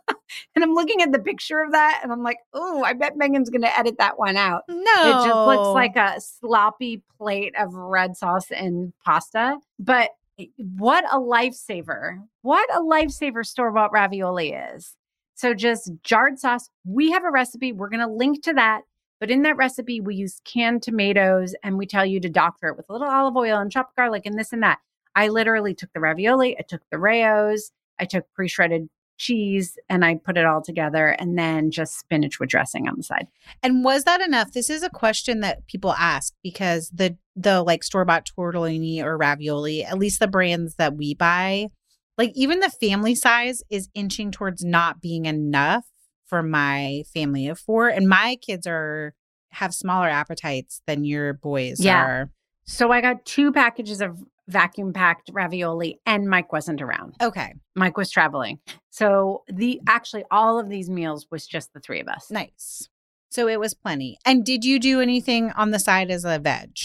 I'm 0.64 0.74
looking 0.74 1.02
at 1.02 1.12
the 1.12 1.20
picture 1.20 1.62
of 1.62 1.72
that 1.72 2.02
and 2.04 2.12
I'm 2.12 2.24
like, 2.24 2.38
oh, 2.54 2.84
I 2.84 2.94
bet 2.94 3.18
Megan's 3.18 3.50
gonna 3.50 3.72
edit 3.76 3.98
that 4.00 4.18
one 4.18 4.38
out. 4.38 4.64
no. 4.68 4.76
It 4.78 5.28
just 5.28 5.36
looks 5.36 5.68
like 5.70 5.96
a 5.96 6.20
sloppy 6.20 7.02
plate 7.18 7.54
of 7.58 7.74
red 7.74 8.18
sauce 8.18 8.52
and 8.52 8.94
pasta. 9.04 9.58
But 9.80 10.12
eh, 10.40 10.46
what 10.78 11.06
a 11.12 11.20
lifesaver. 11.20 12.20
What 12.42 12.70
a 12.74 12.80
lifesaver 12.82 13.46
store-bought 13.46 13.92
ravioli 13.92 14.54
is. 14.54 14.96
So 15.36 15.54
just 15.54 15.92
jarred 16.04 16.40
sauce. 16.40 16.70
We 16.86 17.12
have 17.12 17.24
a 17.24 17.32
recipe. 17.32 17.72
We're 17.72 17.90
gonna 17.90 18.12
link 18.12 18.44
to 18.44 18.54
that. 18.54 18.82
But 19.24 19.32
in 19.32 19.44
that 19.44 19.56
recipe, 19.56 20.02
we 20.02 20.16
use 20.16 20.42
canned 20.44 20.84
tomatoes 20.84 21.56
and 21.64 21.78
we 21.78 21.86
tell 21.86 22.06
you 22.06 22.20
to 22.20 22.28
doctor 22.28 22.68
it 22.68 22.76
with 22.76 22.90
a 22.90 22.92
little 22.92 23.08
olive 23.08 23.38
oil 23.38 23.58
and 23.58 23.72
chopped 23.72 23.96
garlic 23.96 24.26
and 24.26 24.38
this 24.38 24.52
and 24.52 24.62
that. 24.64 24.80
I 25.16 25.30
literally 25.30 25.74
took 25.74 25.94
the 25.94 26.02
ravioli, 26.02 26.58
I 26.60 26.64
took 26.68 26.82
the 26.92 26.98
Rao's, 27.00 27.72
I 27.98 28.04
took 28.04 28.26
pre 28.34 28.50
shredded 28.50 28.90
cheese, 29.16 29.78
and 29.88 30.04
I 30.04 30.16
put 30.16 30.36
it 30.36 30.44
all 30.44 30.62
together 30.62 31.08
and 31.08 31.38
then 31.38 31.72
just 31.72 31.98
spinach 31.98 32.38
with 32.38 32.50
dressing 32.50 32.90
on 32.90 32.96
the 32.98 33.04
side. 33.04 33.28
And 33.62 33.86
was 33.86 34.04
that 34.04 34.20
enough? 34.20 34.52
This 34.52 34.70
is 34.70 34.84
a 34.84 34.90
question 34.90 35.40
that 35.40 35.68
people 35.68 35.94
ask 35.94 36.34
because 36.44 36.90
the 36.90 37.18
the 37.38 37.64
like 37.64 37.86
store 37.86 38.04
bought 38.04 38.28
tortellini 38.38 39.02
or 39.02 39.18
ravioli, 39.18 39.86
at 39.86 40.00
least 40.00 40.20
the 40.20 40.28
brands 40.28 40.76
that 40.76 40.98
we 40.98 41.14
buy, 41.14 41.70
like 42.18 42.34
even 42.36 42.60
the 42.60 42.70
family 42.70 43.16
size 43.16 43.64
is 43.70 43.88
inching 43.94 44.32
towards 44.32 44.66
not 44.66 45.00
being 45.00 45.28
enough 45.28 45.86
for 46.34 46.42
my 46.42 47.04
family 47.14 47.46
of 47.48 47.60
four, 47.60 47.90
and 47.90 48.10
my 48.10 48.36
kids 48.42 48.66
are 48.66 49.14
have 49.52 49.72
smaller 49.72 50.08
appetites 50.10 50.82
than 50.88 51.06
your 51.06 51.32
boys 51.34 51.80
Yeah. 51.80 52.02
are. 52.04 52.32
So 52.64 52.92
I 52.92 53.02
got 53.02 53.24
two 53.24 53.52
packages 53.52 54.02
of 54.02 54.18
vacuum 54.48 54.94
packed 54.94 55.30
ravioli, 55.32 56.00
and 56.08 56.28
Mike 56.28 56.52
wasn't 56.52 56.82
around. 56.82 57.18
Okay, 57.22 57.54
Mike 57.76 57.98
was 57.98 58.10
traveling. 58.10 58.58
So 58.90 59.44
the 59.48 59.80
actually 59.88 60.24
all 60.32 60.58
of 60.60 60.70
these 60.70 60.90
meals 60.90 61.28
was 61.30 61.46
just 61.46 61.72
the 61.74 61.80
three 61.80 62.00
of 62.02 62.08
us. 62.08 62.32
nice. 62.32 62.90
So 63.30 63.48
it 63.48 63.60
was 63.60 63.76
plenty. 63.76 64.18
And 64.26 64.44
did 64.44 64.66
you 64.66 64.80
do 64.80 65.02
anything 65.02 65.52
on 65.52 65.70
the 65.70 65.80
side 65.80 66.10
as 66.10 66.26
a 66.26 66.40
veg? 66.40 66.78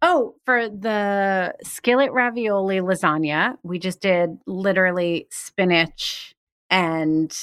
Oh, 0.00 0.36
for 0.44 0.68
the 0.68 1.54
skillet 1.64 2.12
ravioli 2.12 2.76
lasagna, 2.78 3.56
we 3.64 3.80
just 3.80 4.00
did 4.00 4.38
literally 4.46 5.26
spinach 5.32 6.34
and 6.70 7.36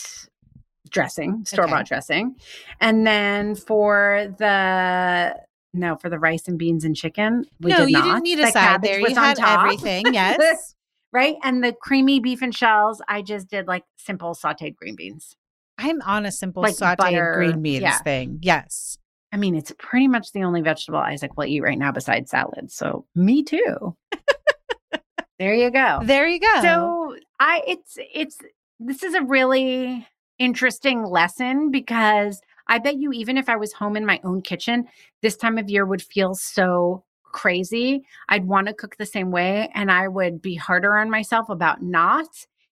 dressing, 0.90 1.46
store 1.46 1.68
bought 1.68 1.86
dressing. 1.88 2.36
And 2.80 3.06
then 3.06 3.56
for 3.56 4.34
the 4.38 5.36
no, 5.74 5.96
for 5.98 6.10
the 6.10 6.18
rice 6.20 6.48
and 6.48 6.58
beans 6.58 6.84
and 6.84 6.96
chicken, 6.96 7.46
we 7.60 7.70
no, 7.72 7.78
did 7.78 7.90
you 7.90 7.94
not. 7.94 8.04
didn't 8.06 8.24
need 8.24 8.40
The 8.40 8.44
a 8.48 8.52
side 8.52 8.82
there. 8.82 9.00
You 9.00 9.14
had 9.16 9.38
top. 9.38 9.64
everything. 9.66 10.06
Yes. 10.14 10.76
right? 11.14 11.36
And 11.44 11.64
the 11.64 11.74
creamy 11.74 12.20
beef 12.20 12.42
and 12.42 12.54
shells, 12.56 13.02
I 13.08 13.22
just 13.22 13.50
did 13.50 13.68
like 13.68 13.84
simple 13.98 14.34
sauteed 14.34 14.76
green 14.76 14.96
beans. 14.96 15.36
I'm 15.78 16.02
on 16.02 16.26
a 16.26 16.32
simple 16.32 16.64
Like 16.64 16.76
sauteed 16.76 16.98
butter, 16.98 17.34
green 17.38 17.62
beans 17.62 17.84
yeah. 17.84 18.00
thing. 18.00 18.40
Yes. 18.42 18.98
I 19.32 19.38
mean, 19.38 19.56
it's 19.56 19.72
pretty 19.78 20.08
much 20.08 20.32
the 20.32 20.44
only 20.44 20.62
vegetable 20.62 21.00
Isaac 21.00 21.38
will 21.38 21.46
eat 21.46 21.62
right 21.62 21.78
now 21.78 21.92
besides 21.92 22.32
salad. 22.32 22.72
So 22.72 23.06
me 23.16 23.44
too. 23.44 23.96
there 25.40 25.54
you 25.54 25.70
go. 25.70 26.00
There 26.04 26.28
you 26.28 26.40
go. 26.40 26.62
So 26.62 27.16
I 27.40 27.62
it's 27.68 27.98
it's 28.14 28.38
this 28.80 29.04
is 29.04 29.14
a 29.14 29.22
really 29.22 30.08
interesting 30.40 31.04
lesson 31.04 31.70
because 31.72 32.42
I 32.68 32.80
bet 32.80 32.98
you 32.98 33.12
even 33.12 33.38
if 33.38 33.50
I 33.50 33.56
was 33.58 33.74
home 33.74 33.96
in 33.98 34.06
my 34.06 34.20
own 34.24 34.42
kitchen, 34.42 34.88
this 35.22 35.36
time 35.36 35.58
of 35.58 35.70
year 35.70 35.86
would 35.86 36.02
feel 36.02 36.34
so 36.36 37.04
crazy. 37.32 38.04
I'd 38.30 38.46
want 38.48 38.68
to 38.68 38.74
cook 38.74 38.98
the 38.98 39.06
same 39.06 39.30
way 39.32 39.70
and 39.76 39.92
I 39.92 40.08
would 40.08 40.42
be 40.42 40.56
harder 40.56 40.98
on 40.98 41.10
myself 41.10 41.50
about 41.50 41.82
not 41.84 42.28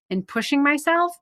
and 0.09 0.27
pushing 0.27 0.63
myself. 0.63 1.13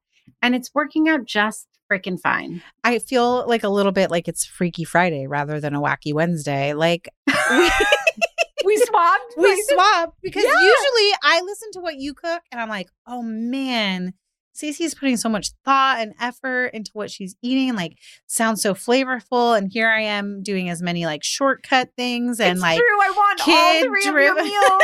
And 0.42 0.56
it's 0.56 0.74
working 0.74 1.10
out 1.10 1.26
just 1.26 1.68
freaking 1.92 2.20
fine. 2.20 2.62
I 2.84 3.00
feel 3.00 3.48
like 3.48 3.64
a 3.64 3.70
little 3.70 3.92
bit 3.92 4.10
like 4.10 4.28
it's 4.28 4.46
Freaky 4.46 4.84
Friday 4.86 5.28
rather 5.28 5.60
than 5.60 5.76
a 5.76 5.82
Wacky 5.82 6.14
Wednesday. 6.14 6.74
Like 6.74 7.10
we, 7.52 7.72
We 8.66 8.78
swapped. 8.88 9.34
we 9.38 9.62
swap 9.68 10.16
because 10.24 10.44
Yeah. 10.44 10.50
usually 10.50 11.12
I 11.24 11.42
listen 11.46 11.72
to 11.74 11.80
what 11.82 11.98
you 11.98 12.14
cook 12.14 12.42
and 12.52 12.60
I'm 12.60 12.70
like, 12.70 12.90
oh 13.06 13.22
man, 13.22 14.14
Cece's 14.56 14.96
putting 14.96 15.18
so 15.18 15.28
much 15.30 15.50
thought 15.66 15.98
and 16.00 16.14
effort 16.20 16.68
into 16.68 16.90
what 16.94 17.12
she's 17.12 17.36
eating. 17.42 17.76
Like, 17.76 17.98
sounds 18.26 18.62
so 18.62 18.74
flavorful. 18.74 19.58
And 19.58 19.70
here 19.72 19.90
I 19.90 20.02
am 20.02 20.42
doing 20.44 20.70
as 20.70 20.82
many 20.82 21.06
like 21.06 21.24
shortcut 21.24 21.90
things 21.98 22.40
and 22.40 22.54
it's 22.54 22.62
like 22.62 22.78
true. 22.78 22.86
I 23.02 23.10
want 23.12 23.42
all 23.48 23.84
three 23.84 24.08
of 24.08 24.16
your 24.16 24.36
meals. 24.36 24.82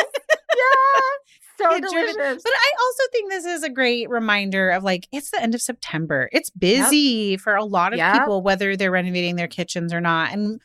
yeah. 0.56 1.02
So 1.58 1.80
delicious. 1.80 2.42
But 2.44 2.54
I 2.54 2.72
also 2.82 3.04
think 3.12 3.30
this 3.30 3.46
is 3.46 3.62
a 3.62 3.70
great 3.70 4.10
reminder 4.10 4.72
of 4.72 4.84
like 4.84 5.08
it's 5.12 5.30
the 5.30 5.40
end 5.44 5.54
of 5.54 5.62
September. 5.62 6.28
It's 6.32 6.50
busy 6.50 7.38
for 7.38 7.56
a 7.56 7.64
lot 7.64 7.94
of 7.94 7.98
Yep. 7.98 8.14
people, 8.18 8.42
whether 8.42 8.76
they're 8.76 8.90
renovating 8.90 9.36
their 9.36 9.48
kitchens 9.48 9.94
or 9.94 10.02
not. 10.02 10.34
And 10.34 10.60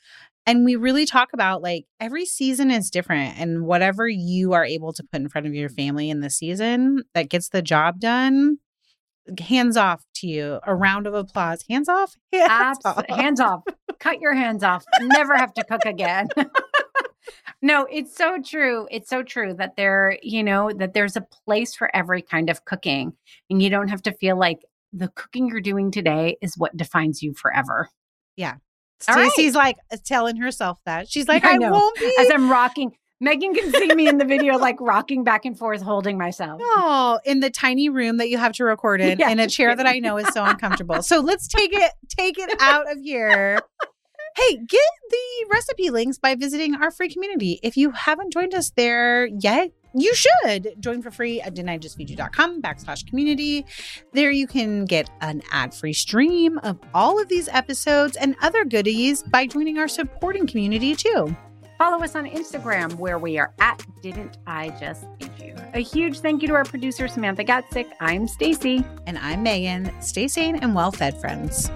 and 0.46 0.64
we 0.64 0.74
really 0.74 1.04
talk 1.04 1.34
about 1.34 1.60
like 1.60 1.84
every 2.00 2.24
season 2.24 2.70
is 2.70 2.88
different 2.88 3.38
and 3.38 3.66
whatever 3.66 4.08
you 4.08 4.54
are 4.54 4.64
able 4.64 4.94
to 4.94 5.02
put 5.02 5.20
in 5.20 5.28
front 5.28 5.46
of 5.46 5.52
your 5.54 5.68
family 5.68 6.08
in 6.08 6.20
the 6.20 6.30
season 6.30 7.02
that 7.12 7.28
gets 7.28 7.50
the 7.50 7.60
job 7.60 8.00
done. 8.00 8.56
Hands 9.40 9.76
off 9.76 10.04
to 10.16 10.26
you. 10.26 10.60
A 10.64 10.74
round 10.74 11.06
of 11.06 11.14
applause. 11.14 11.64
Hands 11.68 11.88
off. 11.88 12.14
Hands 12.32 12.48
Abs- 12.50 12.84
off. 12.84 13.04
hands 13.08 13.40
off. 13.40 13.62
Cut 13.98 14.20
your 14.20 14.34
hands 14.34 14.62
off. 14.62 14.84
Never 15.00 15.36
have 15.36 15.52
to 15.54 15.64
cook 15.64 15.84
again. 15.84 16.28
no, 17.62 17.86
it's 17.90 18.16
so 18.16 18.38
true. 18.44 18.86
It's 18.90 19.08
so 19.08 19.22
true 19.22 19.54
that 19.54 19.76
there, 19.76 20.18
you 20.22 20.44
know, 20.44 20.70
that 20.76 20.94
there's 20.94 21.16
a 21.16 21.26
place 21.44 21.74
for 21.74 21.94
every 21.94 22.22
kind 22.22 22.50
of 22.50 22.64
cooking. 22.64 23.12
And 23.50 23.62
you 23.62 23.70
don't 23.70 23.88
have 23.88 24.02
to 24.02 24.12
feel 24.12 24.38
like 24.38 24.58
the 24.92 25.08
cooking 25.08 25.48
you're 25.48 25.60
doing 25.60 25.90
today 25.90 26.36
is 26.40 26.56
what 26.56 26.76
defines 26.76 27.22
you 27.22 27.34
forever. 27.34 27.88
All 29.08 29.14
right. 29.14 29.30
Stacey's 29.32 29.54
like 29.54 29.76
telling 30.04 30.36
herself 30.36 30.78
that. 30.86 31.08
She's 31.08 31.28
like, 31.28 31.44
I 31.44 31.54
I, 31.54 31.70
won't 31.70 31.98
be. 31.98 32.12
As 32.18 32.30
I'm 32.30 32.50
rocking, 32.50 32.92
Megan 33.20 33.54
can 33.54 33.72
see 33.72 33.94
me 33.94 34.08
in 34.08 34.18
the 34.18 34.24
video, 34.26 34.58
like 34.58 34.80
rocking 34.80 35.24
back 35.24 35.44
and 35.46 35.58
forth, 35.58 35.80
holding 35.80 36.18
myself. 36.18 36.60
Oh, 36.62 37.18
in 37.24 37.40
the 37.40 37.48
tiny 37.50 37.88
room 37.88 38.18
that 38.18 38.28
you 38.28 38.36
have 38.36 38.52
to 38.52 38.64
record 38.64 39.00
in, 39.00 39.18
Yeah. 39.18 39.30
in 39.30 39.40
a 39.40 39.46
chair 39.48 39.74
that 39.74 39.86
I 39.86 39.98
know 40.00 40.18
is 40.18 40.28
so 40.34 40.44
uncomfortable. 40.44 41.02
So 41.02 41.20
let's 41.20 41.48
take 41.48 41.72
it, 41.72 41.92
take 42.08 42.38
it 42.38 42.54
out 42.60 42.90
of 42.92 42.98
here. 43.00 43.58
Hey, 44.36 44.56
get 44.56 44.80
the 45.10 45.46
recipe 45.50 45.88
links 45.88 46.18
by 46.18 46.34
visiting 46.34 46.74
our 46.74 46.90
free 46.90 47.08
community. 47.08 47.58
If 47.62 47.78
you 47.78 47.90
haven't 47.92 48.34
joined 48.34 48.52
us 48.52 48.70
there 48.76 49.24
yet, 49.26 49.70
you 49.94 50.14
should 50.14 50.74
join 50.78 51.00
for 51.00 51.10
free 51.10 51.40
at 51.40 51.54
didn'tijustfeedyou.com 51.54 52.60
backslash 52.60 53.06
community. 53.08 53.64
There 54.12 54.30
you 54.30 54.46
can 54.46 54.84
get 54.84 55.08
an 55.22 55.40
ad-free 55.52 55.94
stream 55.94 56.58
of 56.58 56.78
all 56.92 57.18
of 57.18 57.28
these 57.28 57.48
episodes 57.48 58.14
and 58.18 58.36
other 58.42 58.66
goodies 58.66 59.22
by 59.22 59.46
joining 59.46 59.78
our 59.78 59.88
supporting 59.88 60.46
community 60.46 60.94
too. 60.94 61.34
Follow 61.78 62.02
us 62.02 62.14
on 62.14 62.26
Instagram 62.26 62.94
where 62.94 63.18
we 63.18 63.38
are 63.38 63.52
at 63.60 63.84
Didn't 64.00 64.38
I 64.46 64.70
Just 64.80 65.04
Feed 65.20 65.32
You? 65.38 65.54
A 65.74 65.80
huge 65.80 66.20
thank 66.20 66.40
you 66.40 66.48
to 66.48 66.54
our 66.54 66.64
producer, 66.64 67.06
Samantha 67.06 67.44
Gatzik. 67.44 67.90
I'm 68.00 68.26
Stacy. 68.26 68.82
And 69.06 69.18
I'm 69.18 69.42
Megan. 69.42 69.92
Stay 70.00 70.26
sane 70.26 70.56
and 70.56 70.74
well 70.74 70.90
fed, 70.90 71.20
friends. 71.20 71.70